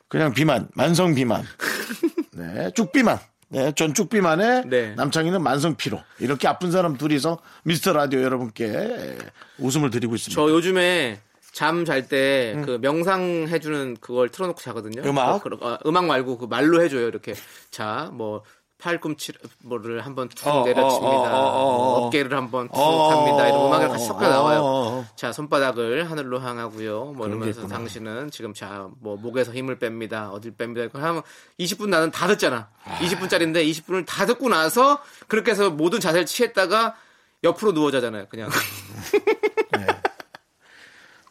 [0.09, 1.43] 그냥 비만, 만성 비만.
[2.33, 3.19] 네, 쭉 비만.
[3.51, 4.93] 네, 전 쭉비만에 네.
[4.95, 5.99] 남창희는 만성 피로.
[6.19, 9.17] 이렇게 아픈 사람 둘이서 미스터 라디오 여러분께
[9.57, 10.39] 웃음을 드리고 있습니다.
[10.39, 11.19] 저 요즘에
[11.51, 15.01] 잠 잘 때그 명상 해주는 그걸 틀어놓고 자거든요.
[15.03, 15.29] 음악?
[15.29, 17.07] 어, 그러- 어, 음악 말고 그 말로 해줘요.
[17.07, 17.33] 이렇게
[17.71, 18.43] 자 뭐
[18.79, 21.37] 팔꿈치 뭐를 한번 툭 어, 내려칩니다.
[21.37, 22.07] 어, 어, 어, 어.
[22.07, 23.47] 어깨를 한번 툭 어, 합니다.
[23.47, 24.59] 이런 음악이 같이 어, 섞여 나와요.
[24.61, 24.63] 어,
[24.99, 25.07] 어.
[25.17, 27.13] 자 손바닥을 하늘로 향하고요.
[27.15, 27.67] 뭐 이러면서.
[27.67, 30.31] 당신은 지금 자 뭐 목에서 힘을 뺍니다.
[30.31, 30.93] 어딜 뺍니다.
[30.93, 31.21] 하면
[31.59, 32.69] 20분 나는 다 듣잖아.
[32.99, 36.95] 20분짜리인데 20분을 다 듣고 나서 그렇게 해서 모든 자세를 취했다가
[37.43, 38.27] 옆으로 누워 자잖아요.
[38.29, 38.49] 그냥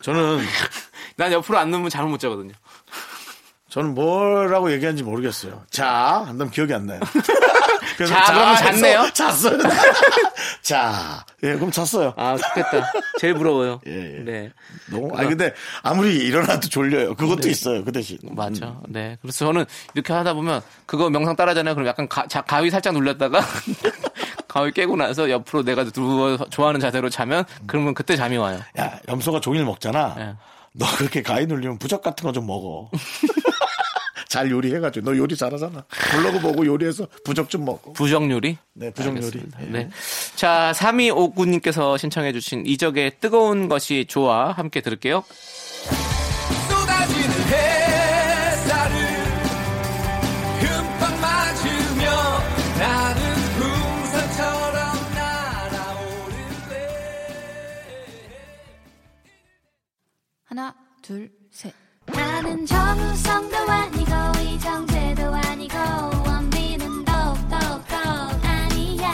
[0.03, 0.39] 저는
[1.17, 2.53] 난 옆으로 안 누우면 잠을 못 자거든요.
[3.69, 5.63] 저는 뭐라고 얘기하는지 모르겠어요.
[5.71, 7.01] 자, 한다면 기억이 안 나요.
[7.99, 9.11] 그래서 자, 해서 잤네요?
[9.13, 9.59] 잤어요.
[10.63, 12.15] 자, 예, 그럼 잤어요.
[12.17, 12.93] 아, 좋겠다.
[13.19, 13.81] 제일 부러워요.
[13.87, 14.25] 예, 예.
[14.25, 14.53] 네.
[14.91, 15.53] 너무, 아니, 근데
[15.83, 17.15] 아무리 일어나도 졸려요.
[17.15, 17.85] 그것도 있어요.
[17.85, 18.19] 그 대신.
[18.23, 18.81] 맞죠.
[18.89, 19.19] 네.
[19.21, 19.65] 그래서 저는
[19.95, 21.75] 이렇게 하다 보면 그거 명상 따라하잖아요.
[21.75, 23.41] 그럼 약간 가, 자, 가위 살짝 눌렸다가
[24.47, 28.61] 가위 깨고 나서 옆으로 내가 누워 좋아하는 자세로 자면 그러면 그때 잠이 와요.
[28.81, 30.15] 야, 염소가 종일 먹잖아.
[30.19, 30.35] 예.
[30.75, 32.91] 너 그렇게 가위 눌리면 부적 같은 거 좀 먹어.
[34.29, 35.11] 잘 요리해가지고.
[35.11, 35.85] 너 요리 잘하잖아.
[36.13, 37.93] 블로그 보고 요리해서 부적 좀 먹어.
[37.93, 38.59] 부정 요리?
[38.75, 39.43] 네, 부적 요리.
[39.61, 39.65] 예.
[39.67, 39.91] 네.
[40.37, 44.53] 자, 3259님께서 신청해주신 이적의 뜨거운 것이 좋아.
[44.53, 45.25] 함께 들을게요.
[46.69, 48.95] 쏟아지는 햇살을
[50.61, 52.11] 흠뻑 맞으며
[52.79, 53.23] 나는
[53.59, 56.77] 풍선처럼 날아오를래
[60.45, 61.38] 하나, 둘, 셋.
[62.41, 64.13] 나는 정우성도 아니고
[64.45, 65.77] 이정재도 아니고
[66.25, 67.57] 원빈은 더욱더
[68.45, 69.13] 아니야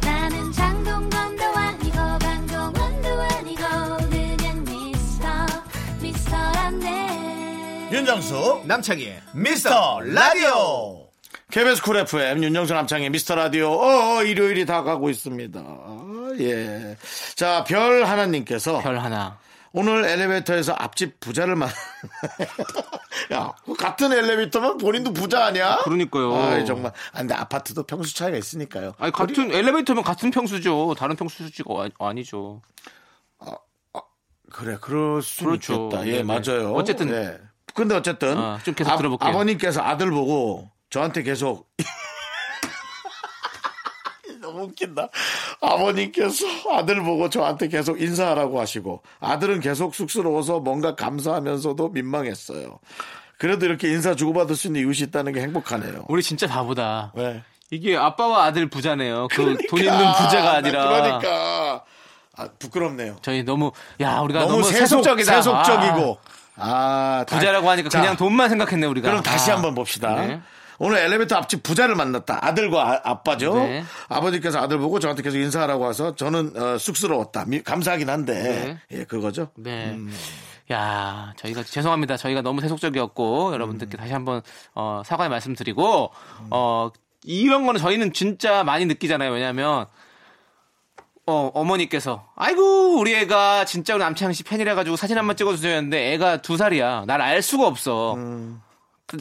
[0.00, 3.62] 나는 장동건도 아니고 강동원도 아니고
[4.08, 5.28] 그냥 미스터
[6.00, 11.06] 미스터란데 윤정수, 남창희의 미스터 라디오.
[11.50, 13.72] KBS Cool FM, 윤정수 남창희의 미스터 라디오.
[13.72, 15.62] 어, 일요일이 다가고 있습니다.
[16.40, 16.96] 예.
[17.36, 18.80] 자, 별 하나님께서.
[18.80, 19.38] 별 하나.
[19.74, 21.68] 오늘 엘리베이터에서 앞집 부자를 만.
[23.32, 25.78] 야, 같은 엘리베이터면 본인도 부자 아니야?
[25.84, 26.34] 그러니까요.
[26.34, 26.92] 아 정말.
[27.12, 28.92] 아, 근데 아파트도 평수 차이가 있으니까요.
[28.98, 30.94] 아니, 같은 엘리베이터면 같은 평수죠.
[30.98, 32.60] 다른 평수지가 아- 아니죠.
[34.50, 35.86] 그래, 그럴 수 그렇죠.
[35.88, 36.06] 있겠다.
[36.06, 36.24] 예, 네네.
[36.24, 36.72] 맞아요.
[36.74, 37.08] 어쨌든.
[37.10, 37.38] 예.
[37.74, 38.36] 근데 어쨌든.
[38.36, 39.30] 아, 좀 계속 들어볼게요.
[39.30, 41.71] 아버님께서 아들 보고 저한테 계속.
[44.52, 45.08] 너무 웃긴다.
[45.60, 52.78] 아버님께서 아들 보고 저한테 계속 인사하라고 하시고 아들은 계속 쑥스러워서 뭔가 감사하면서도 민망했어요.
[53.38, 56.04] 그래도 이렇게 인사 주고받을 수 있는 이웃이 있다는 게 행복하네요.
[56.08, 57.12] 우리 진짜 바보다.
[57.14, 57.42] 왜?
[57.70, 59.28] 이게 아빠와 아들 부자네요.
[59.28, 59.94] 그돈 그러니까.
[59.94, 60.88] 있는 부자가 아니라.
[60.88, 61.84] 그러니까.
[62.36, 63.16] 아, 부끄럽네요.
[63.22, 65.42] 저희 너무 야 우리가 너무, 너무, 세속, 세속적이다.
[65.42, 66.18] 세속적이고.
[66.56, 69.08] 아, 다- 부자라고 하니까 자, 그냥 돈만 생각했네 우리가.
[69.08, 69.56] 그럼 다시 아.
[69.56, 70.14] 한번 봅시다.
[70.14, 70.40] 네.
[70.84, 72.40] 오늘 엘리베이터 앞집 부자를 만났다.
[72.44, 73.84] 아들과 아, 빠죠 네.
[74.08, 77.44] 아버지께서 아들 보고 저한테 계속 인사하라고 해서 저는 어, 쑥스러웠다.
[77.46, 78.78] 미- 감사하긴 한데.
[78.90, 79.50] 예, 그거죠.
[79.54, 79.90] 네.
[79.92, 80.12] 음.
[80.72, 82.16] 야, 저희가 죄송합니다.
[82.16, 84.42] 저희가 너무 세속적이었고 여러분들께 다시 한번
[84.74, 86.10] 어, 사과의 말씀드리고
[86.50, 86.90] 어
[87.22, 89.30] 이런 거는 저희는 진짜 많이 느끼잖아요.
[89.30, 89.86] 왜냐하면
[91.26, 95.76] 어 어머니께서 아이고 우리 애가 진짜 우리 남창희 씨 팬이라 가지고 사진 한 번 찍어주세요
[95.76, 97.04] 했는데 애가 두 살이야.
[97.06, 98.14] 날 알 수가 없어.
[98.16, 98.58] 근데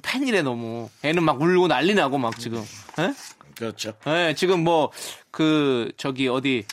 [0.02, 0.90] 팬이래 너무.
[1.04, 2.64] 애는 막 울고 난리 나고 막 지금.
[3.00, 3.14] 예?
[3.58, 3.94] 그렇죠.
[4.08, 4.92] 예, 지금 뭐
[5.32, 6.66] 그 저기 어디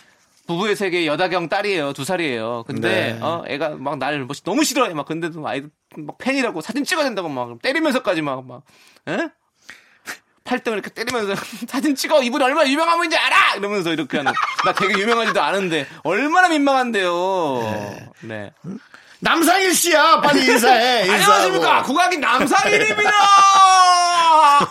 [0.46, 1.92] 부부의 세계 여다경 딸이에요.
[1.92, 2.64] 두 살이에요.
[2.66, 3.18] 근데 네.
[3.20, 4.94] 어 애가 막 나를 뭐 너무 싫어해.
[4.94, 8.62] 막 근데도 아이들 막 팬이라고 사진 찍어야 된다고 막 때리면서까지 막 막.
[9.08, 9.28] 예?
[10.44, 11.34] 팔등을 이렇게 때리면서
[11.68, 14.32] 사진 찍어 이분이 얼마나 유명한 분인지 알아 이러면서 이렇게 하는
[14.64, 18.14] 나 되게 유명하지도 않은데 얼마나 민망한데요.
[18.22, 18.52] 네.
[19.20, 20.20] 남상일 씨야.
[20.20, 21.02] 빨리 인사해.
[21.10, 23.10] 안녕하십니까 국악인 남상일입니다.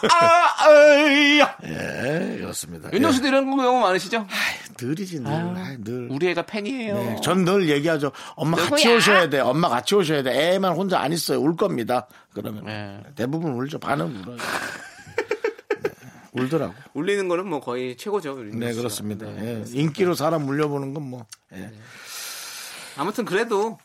[0.09, 1.57] 아, 아이야.
[1.65, 2.89] 예, 그렇습니다.
[2.93, 4.25] 윤정수도 이런 거 영어 많으시죠?
[4.29, 5.31] 예, 늘이지, 늘.
[5.31, 6.07] 아이, 늘.
[6.09, 6.95] 우리 애가 팬이에요.
[6.95, 8.11] 네, 전늘 얘기하죠.
[8.35, 8.95] 엄마 같이 누구야?
[8.97, 9.39] 오셔야 돼.
[9.39, 10.53] 엄마 같이 오셔야 돼.
[10.55, 11.39] 애만 혼자 안 있어요.
[11.39, 12.07] 울 겁니다.
[12.33, 13.01] 그러면 네.
[13.15, 13.79] 대부분 울죠.
[13.79, 14.37] 반은 울어요.
[16.33, 16.73] 네, 울더라고.
[16.93, 18.35] 울리는 거는 뭐 거의 최고죠.
[18.53, 18.73] 네.
[18.73, 19.25] 그렇습니다.
[19.25, 19.81] 네, 예, 그렇습니다.
[19.81, 21.25] 인기로 사람 물려보는 건 뭐.
[21.53, 21.71] 예.
[22.97, 23.77] 아무튼 그래도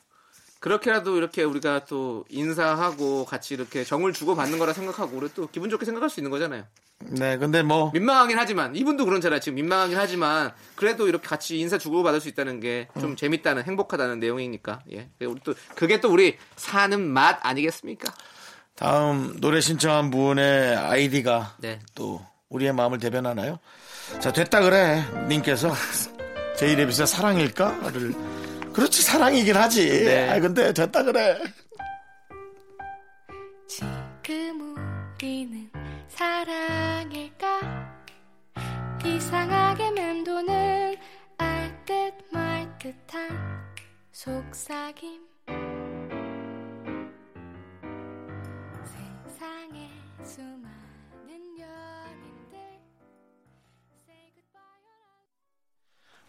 [0.62, 5.68] 그렇게라도 이렇게 우리가 또 인사하고 같이 이렇게 정을 주고 받는 거라 생각하고 우리 또 기분
[5.68, 6.62] 좋게 생각할 수 있는 거잖아요.
[7.00, 9.40] 네, 근데 뭐 민망하긴 하지만 이분도 그런잖아요.
[9.40, 13.16] 지금 민망하긴 하지만 그래도 이렇게 같이 인사 주고 받을 수 있다는 게좀 음.
[13.16, 14.82] 재밌다는 행복하다는 내용이니까.
[14.92, 15.08] 예.
[15.26, 18.14] 우리 또 그게 또 우리 사는 맛 아니겠습니까?
[18.76, 21.80] 다음 노래 신청한 분의 아이디가 네.
[21.96, 23.58] 또 우리의 마음을 대변하나요?
[24.20, 25.02] 자, 됐다 그래.
[25.28, 25.74] 님께서
[26.56, 28.14] 제 이름이 비서 사랑일까?를
[28.72, 30.04] 그렇지 사랑이긴 하지.
[30.04, 30.28] 네.
[30.30, 31.38] 아 근데 됐다 그래.
[33.68, 34.74] 지금
[35.16, 35.70] 우리는
[36.08, 37.60] 사랑일까
[39.04, 40.96] 이상하게 맴도는
[41.38, 43.28] 알 듯 말 듯한
[44.12, 45.20] 속삭임
[48.84, 49.90] 세상에
[50.22, 50.71] 수많은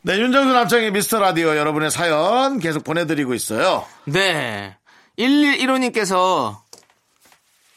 [0.05, 3.85] 네, 윤정수 남창의 미스터 라디오 여러분의 사연 계속 보내드리고 있어요.
[4.03, 4.75] 네.
[5.17, 6.57] 1115님께서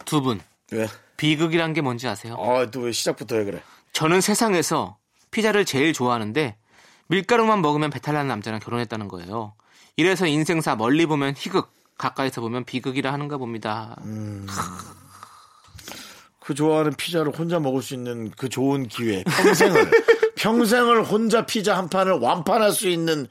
[0.05, 0.41] 두 분,
[0.72, 0.89] 왜?
[1.18, 2.35] 비극이란 게 뭔지 아세요?
[2.35, 3.62] 어, 또왜 시작부터 왜 그래?
[3.93, 4.97] 저는 세상에서
[5.31, 6.57] 피자를 제일 좋아하는데
[7.07, 9.55] 밀가루만 먹으면 배탈 나는 남자랑 결혼했다는 거예요.
[9.97, 13.97] 이래서 인생사 멀리 보면 희극, 가까이서 보면 비극이라 하는가 봅니다.
[16.41, 19.91] 그 좋아하는 피자를 혼자 먹을 수 있는 그 좋은 기회, 평생을,
[20.47, 23.26] 평생을 혼자 피자 한 판을 완판할 수 있는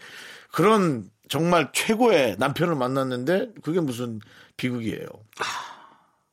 [0.52, 4.20] 그런 정말 최고의 남편을 만났는데 그게 무슨
[4.58, 5.06] 비극이에요.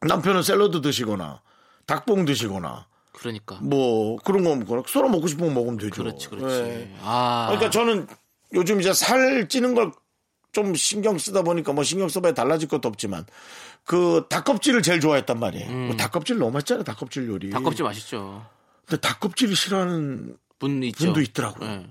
[0.01, 1.41] 남편은 샐러드 드시거나
[1.87, 3.59] 닭봉 드시거나 그러니까.
[3.62, 6.03] 뭐 그런 거 먹거나 서로 먹고 싶은 거 먹으면 되죠.
[6.03, 6.62] 그렇지, 그렇지.
[6.62, 6.97] 네.
[7.03, 7.47] 아.
[7.51, 8.09] 그러니까 저는
[8.53, 9.93] 요즘 이제 살 찌는 걸
[10.53, 13.24] 좀 신경 쓰다 보니까 뭐 신경 써봐야 달라질 것도 없지만
[13.85, 15.70] 그 닭껍질을 제일 좋아했단 말이에요.
[15.87, 16.85] 뭐 닭껍질 너무 맛있잖아요.
[16.85, 17.47] 닭껍질 요리.
[17.47, 17.53] 음.
[17.53, 18.45] 닭껍질 맛있죠.
[18.87, 21.05] 근데 닭껍질을 싫어하는 분 있죠.
[21.07, 21.69] 분도 있더라고요.
[21.69, 21.91] 네.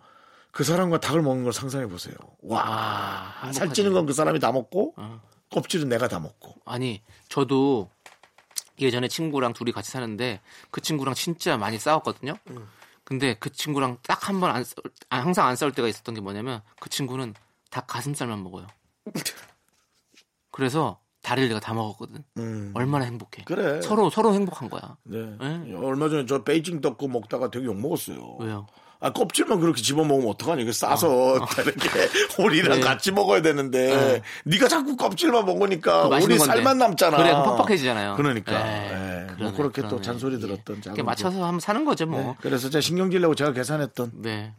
[0.51, 2.15] 그 사람과 닭을 먹는 걸 상상해 보세요.
[2.41, 3.51] 와, 아.
[3.53, 5.21] 살찌는 건 그 사람이 다 먹고 어.
[5.51, 6.55] 껍질은 내가 다 먹고.
[6.65, 7.89] 아니, 저도
[8.79, 10.39] 예전에 친구랑 둘이 같이 사는데
[10.71, 12.35] 그 친구랑 진짜 많이 싸웠거든요.
[13.03, 14.75] 근데 그 친구랑 딱 한 번 안, 싸-
[15.09, 17.33] 아, 항상 안 싸울 때가 있었던 게 뭐냐면 그 친구는
[17.69, 18.67] 닭 가슴살만 먹어요.
[20.51, 22.23] 그래서 다리를 내가 다 먹었거든.
[22.37, 22.71] 음.
[22.73, 23.43] 얼마나 행복해.
[23.45, 23.79] 그래.
[23.81, 24.97] 서로 서로 행복한 거야.
[25.03, 25.19] 네.
[25.39, 25.73] 네.
[25.75, 28.37] 얼마 전에 저 베이징 떡국 먹다가 되게 욕 먹었어요.
[28.39, 28.67] 왜요?
[29.03, 30.61] 아 껍질만 그렇게 집어 먹으면 어떡하니?
[30.61, 31.89] 이거 싸서 이렇게
[32.37, 32.85] 오리랑 네.
[32.85, 34.57] 같이 먹어야 되는데 네.
[34.59, 36.37] 가 자꾸 껍질만 먹으니까 오리 건데.
[36.37, 37.17] 살만 남잖아.
[37.17, 38.15] 그래, 그럼 뻑뻑해지잖아요.
[38.15, 39.25] 그러니까 네, 예.
[39.25, 40.03] 뭐 그러네, 그렇게 또 그러네.
[40.03, 40.39] 잔소리 예.
[40.39, 42.21] 들었던 작은 맞춰서 하면 사는 거죠, 그- 뭐.
[42.21, 42.35] 네.
[42.41, 44.53] 그래서 제가 신경질 내고 제가 계산했던 네.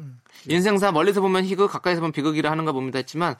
[0.48, 3.36] 인생사 멀리서 보면 희극, 가까이서 보면 비극이라 하는가 봅니다 했지만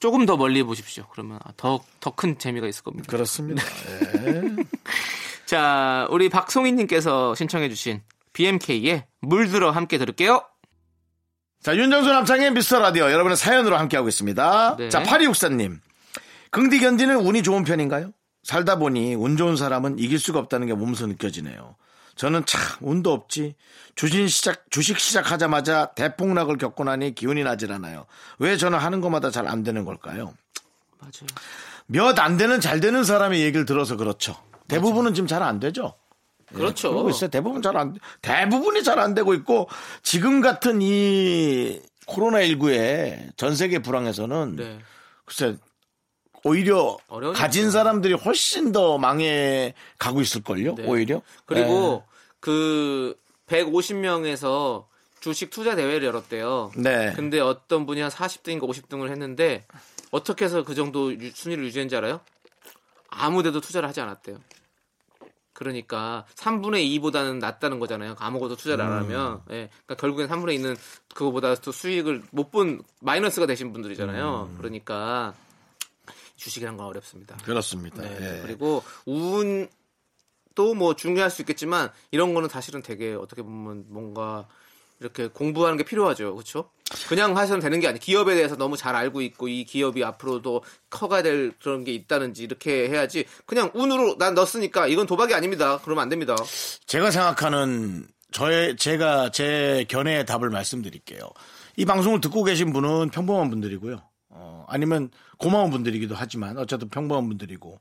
[0.00, 1.06] 조금 더 멀리 보십시오.
[1.12, 3.06] 그러면 더 더 큰 재미가 있을 겁니다.
[3.08, 3.62] 그렇습니다.
[4.22, 4.56] 네.
[5.46, 10.42] 자, 우리 박송희님께서 신청해주신 BMK의 물들어 함께 들을게요.
[11.62, 14.76] 자, 윤정수 남창의 미스터 라디오 여러분의 사연으로 함께하고 있습니다.
[14.78, 14.88] 네.
[14.90, 15.80] 자, 파리육사님.
[16.50, 18.12] 긍디 견디는 운이 좋은 편인가요?
[18.42, 21.76] 살다 보니 운 좋은 사람은 이길 수가 없다는 게 몸소 느껴지네요.
[22.16, 23.54] 저는 참 운도 없지.
[23.94, 28.06] 주식 시작 주식 시작하자마자 대폭락을 겪고 나니 기운이 나질 않아요.
[28.38, 30.34] 왜 저는 하는 것마다 잘 안 되는 걸까요?
[31.00, 31.26] 맞아요.
[31.86, 34.36] 몇 안 되는 잘 되는 사람의 얘기를 들어서 그렇죠.
[34.68, 35.94] 대부분은 지금 잘 안 되죠.
[36.52, 36.90] 그렇죠.
[36.90, 37.30] 그러고 있어요.
[37.30, 39.68] 대부분 잘 안, 대부분이 잘 안 되고 있고,
[40.02, 44.78] 지금 같은 이 코로나 19의 전 세계 불황에서는, 네.
[45.24, 45.56] 글쎄,
[46.44, 47.40] 오히려 어려우니까.
[47.40, 50.74] 가진 사람들이 훨씬 더 망해 가고 있을걸요?
[50.76, 50.86] 네.
[50.86, 51.22] 오히려?
[51.46, 52.04] 그리고
[52.40, 53.16] 그
[53.48, 54.84] 150명에서
[55.20, 56.72] 주식 투자 대회를 열었대요.
[56.76, 57.12] 네.
[57.16, 59.64] 근데 어떤 분이 한 40등인가 50등을 했는데
[60.10, 62.20] 어떻게 해서 그 정도 유- 순위를 유지했는지 알아요?
[63.08, 64.38] 아무데도 투자를 하지 않았대요.
[65.54, 68.16] 그러니까 3분의 2보다는 낫다는 거잖아요.
[68.18, 69.40] 아무것도 투자를 안 하면.
[69.50, 69.70] 예.
[69.86, 70.76] 그러니까 결국엔 3분의 2는
[71.14, 74.54] 그거보다 더 수익을 못 본 마이너스가 되신 분들이잖아요.
[74.58, 75.32] 그러니까
[76.44, 77.36] 주식이란 건 어렵습니다.
[77.38, 78.02] 그렇습니다.
[78.02, 78.18] 네.
[78.20, 78.42] 예.
[78.42, 84.46] 그리고 운도 뭐 중요할 수 있겠지만 이런 거는 사실은 되게 어떻게 보면 뭔가
[85.00, 86.34] 이렇게 공부하는 게 필요하죠.
[86.34, 86.70] 그렇죠?
[87.08, 87.98] 그냥 하셔도 되는 게 아니에요.
[87.98, 92.90] 기업에 대해서 너무 잘 알고 있고 이 기업이 앞으로도 커가야 될 그런 게 있다는지 이렇게
[92.90, 95.80] 해야지 그냥 운으로 난 넣었으니까 이건 도박이 아닙니다.
[95.82, 96.36] 그러면 안 됩니다.
[96.86, 101.20] 제가 생각하는 저의 제가 제 견해의 답을 말씀드릴게요.
[101.76, 104.02] 이 방송을 듣고 계신 분은 평범한 분들이고요.
[104.64, 107.80] 어, 아니면 고마운 분들이기도 하지만 어쨌든 평범한 분들이고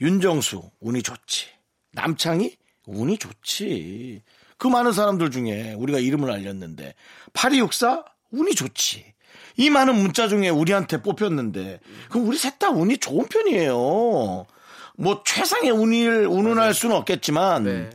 [0.00, 1.46] 윤정수 운이 좋지.
[1.92, 2.56] 남창이
[2.86, 4.22] 운이 좋지.
[4.58, 6.94] 그 많은 사람들 중에 우리가 이름을 알렸는데
[7.32, 9.12] 8264 운이 좋지.
[9.58, 14.46] 이 많은 문자 중에 우리한테 뽑혔는데 그럼 우리 셋 다 운이 좋은 편이에요.
[14.96, 17.90] 뭐 최상의 운을 운운할 수는 없겠지만 네.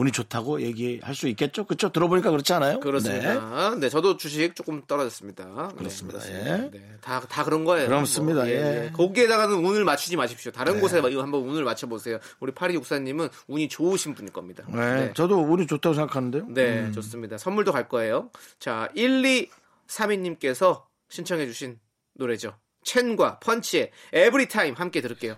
[0.00, 1.64] 운이 좋다고 얘기할 수 있겠죠?
[1.64, 1.92] 그렇죠?
[1.92, 2.74] 들어보니까 그렇지 않아요?
[2.74, 2.80] 네.
[2.80, 3.74] 그렇습니다.
[3.78, 5.72] 네, 저도 주식 조금 떨어졌습니다.
[5.76, 6.18] 그렇습니다.
[6.20, 6.70] 네, 예.
[6.70, 7.86] 네, 다, 다 그런 거예요.
[7.86, 8.40] 그렇습니다.
[8.40, 8.90] 뭐, 예.
[8.94, 10.52] 거기에다가는 운을 맞추지 마십시오.
[10.52, 10.80] 다른 네.
[10.80, 12.18] 곳에 한번 운을 맞춰보세요.
[12.40, 14.64] 우리 파리 육사님은 운이 좋으신 분일 겁니다.
[14.72, 16.46] 네, 저도 운이 좋다고 생각하는데요.
[16.48, 16.92] 네, 음.
[16.92, 17.36] 좋습니다.
[17.36, 18.30] 선물도 갈 거예요.
[18.58, 21.78] 자, 1232님께서 신청해주신
[22.14, 22.54] 노래죠.
[22.84, 25.36] 첸과 펀치의 에브리타임 함께 들을게요.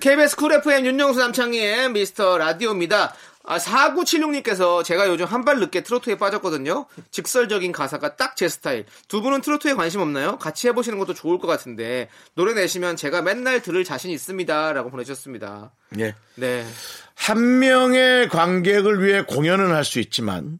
[0.00, 3.14] KBS Cool FM 윤정수 남창희의 미스터 라디오입니다.
[3.48, 6.86] 아, 4976님께서 제가 요즘 한 발 늦게 트로트에 빠졌거든요.
[7.12, 8.84] 직설적인 가사가 딱 제 스타일.
[9.08, 10.36] 두 분은 트로트에 관심 없나요?
[10.38, 15.72] 같이 해보시는 것도 좋을 것 같은데 노래 내시면 제가 맨날 들을 자신 있습니다 라고 보내주셨습니다.
[16.00, 16.14] 예.
[16.34, 16.66] 네.
[17.14, 20.58] 한 명의 관객을 위해 공연은 할 수 있지만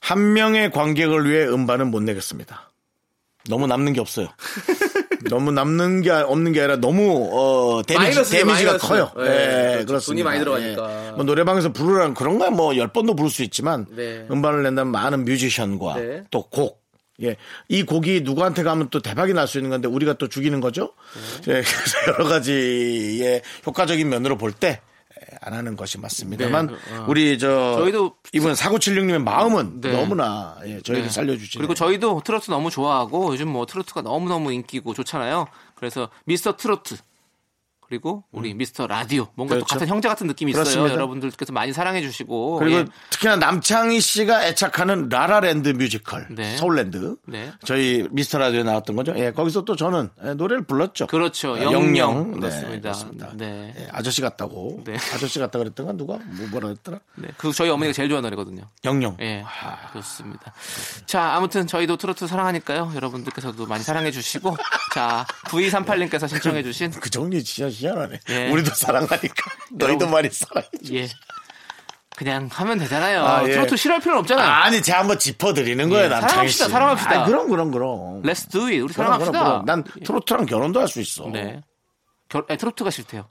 [0.00, 2.70] 한 명의 관객을 위해 음반은 못 내겠습니다.
[3.48, 4.28] 너무 남는 게 없어요.
[5.30, 8.86] 너무 남는 게 없는 게 아니라 너무 어 데미지, 마이너스죠, 데미지가 마이너스.
[8.86, 9.10] 커요.
[9.16, 9.86] 네, 예, 그렇죠.
[9.86, 10.06] 그렇습니다.
[10.06, 11.06] 돈이 많이 들어가니까.
[11.06, 11.10] 예.
[11.12, 14.26] 뭐 노래방에서 부르라는 그런 거야 뭐 열 번도 부를 수 있지만 네.
[14.30, 16.24] 음반을 낸다면 많은 뮤지션과 네.
[16.30, 16.82] 또 곡.
[17.22, 17.36] 예.
[17.68, 20.92] 이 곡이 누구한테 가면 또 대박이 날 수 있는 건데 우리가 또 죽이는 거죠.
[21.46, 21.58] 네.
[21.58, 24.80] 예, 그래서 여러 가지의 효과적인 면으로 볼 때
[25.40, 27.06] 안 하는 것이 맞습니다만 네, 어.
[27.08, 29.92] 우리 저 저희도 이분 4976님의 마음은 네.
[29.92, 31.10] 너무나 예, 저희를 네.
[31.10, 31.60] 살려주시네요.
[31.60, 35.46] 그리고 저희도 트로트 너무 좋아하고 요즘 뭐 트로트가 너무너무 인기고 좋잖아요.
[35.74, 36.96] 그래서 미스터 트로트
[37.88, 39.74] 그리고 우리 미스터 라디오 뭔가 또 그렇죠.
[39.74, 40.64] 같은 형제 같은 느낌이 있어요.
[40.64, 40.94] 그렇습니다.
[40.94, 42.84] 여러분들께서 많이 사랑해 주시고 그리고 예.
[43.10, 46.56] 특히나 남창희 씨가 애착하는 라라랜드 뮤지컬 네.
[46.56, 47.52] 서울랜드 네.
[47.64, 49.14] 저희 미스터 라디오에 나왔던 거죠.
[49.16, 51.06] 예, 거기서 또 저는 예, 노래를 불렀죠.
[51.08, 51.58] 그렇죠.
[51.58, 52.32] 예, 영영.
[52.32, 52.80] 네, 그렇습니다.
[52.80, 53.30] 그렇습니다.
[53.34, 53.74] 네.
[53.78, 54.82] 예, 아저씨 같다고.
[54.84, 54.94] 네.
[55.14, 57.00] 아저씨 같다 그랬던가 누가 뭐 뭐라 그랬더라?
[57.16, 57.28] 네.
[57.36, 58.64] 그 저희 어머니가 제일 좋아하는 노래거든요.
[58.84, 59.16] 영영.
[59.20, 59.44] 예.
[59.92, 60.52] 그렇습니다.
[61.06, 62.92] 자, 아무튼 저희도 트로트 사랑하니까요.
[62.94, 64.56] 여러분들께서도 많이 사랑해 주시고
[64.94, 68.20] 자, 9238님께서 신청해 주신 그 정리 진짜 희한하네.
[68.30, 68.50] 예.
[68.50, 70.68] 우리도 사랑하니까 너희도 많이 사랑해.
[70.92, 71.08] 예.
[72.16, 73.24] 그냥 하면 되잖아요.
[73.24, 73.52] 아, 예.
[73.52, 74.46] 트로트 싫어할 필요는 없잖아요.
[74.48, 76.04] 아니 제가 한번 짚어드리는 거예요.
[76.04, 76.70] 예, 남창희 사랑합시다, 씨.
[76.70, 77.22] 사랑합시다.
[77.22, 78.22] 아, 그럼 그럼 그럼.
[78.22, 78.80] Let's do it.
[78.80, 79.32] 우리 그럼, 사랑합시다.
[79.32, 79.64] 그럼, 그럼.
[79.66, 81.28] 난 트로트랑 결혼도 할 수 있어.
[81.32, 81.60] 네.
[82.28, 83.28] 결, 에, 트로트가 싫대요.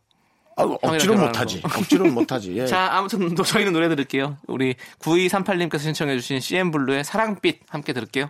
[0.57, 1.61] 아, 억지로 못하지.
[1.61, 1.79] 거.
[1.79, 2.55] 억지로는 못하지.
[2.57, 2.67] 예.
[2.67, 4.37] 자, 아무튼 또 저희는 노래 들을게요.
[4.47, 8.29] 우리 9238님께서 신청해주신 CM블루의 사랑빛 함께 들을게요.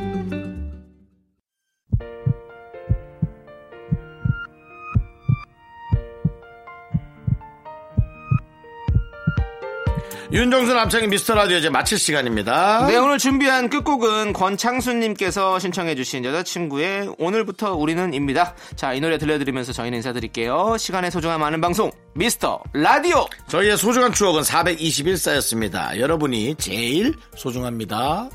[10.31, 12.87] 윤정수 남창희 미스터 라디오 이제 마칠 시간입니다.
[12.87, 18.55] 네, 오늘 준비한 끝곡은 권창수님께서 신청해주신 여자친구의 오늘부터 우리는입니다.
[18.77, 20.77] 자, 이 노래 들려드리면서 저희는 인사드릴게요.
[20.77, 23.27] 시간의 소중함 많은 방송, 미스터 라디오!
[23.49, 25.99] 저희의 소중한 추억은 421사였습니다.
[25.99, 28.29] 여러분이 제일 소중합니다.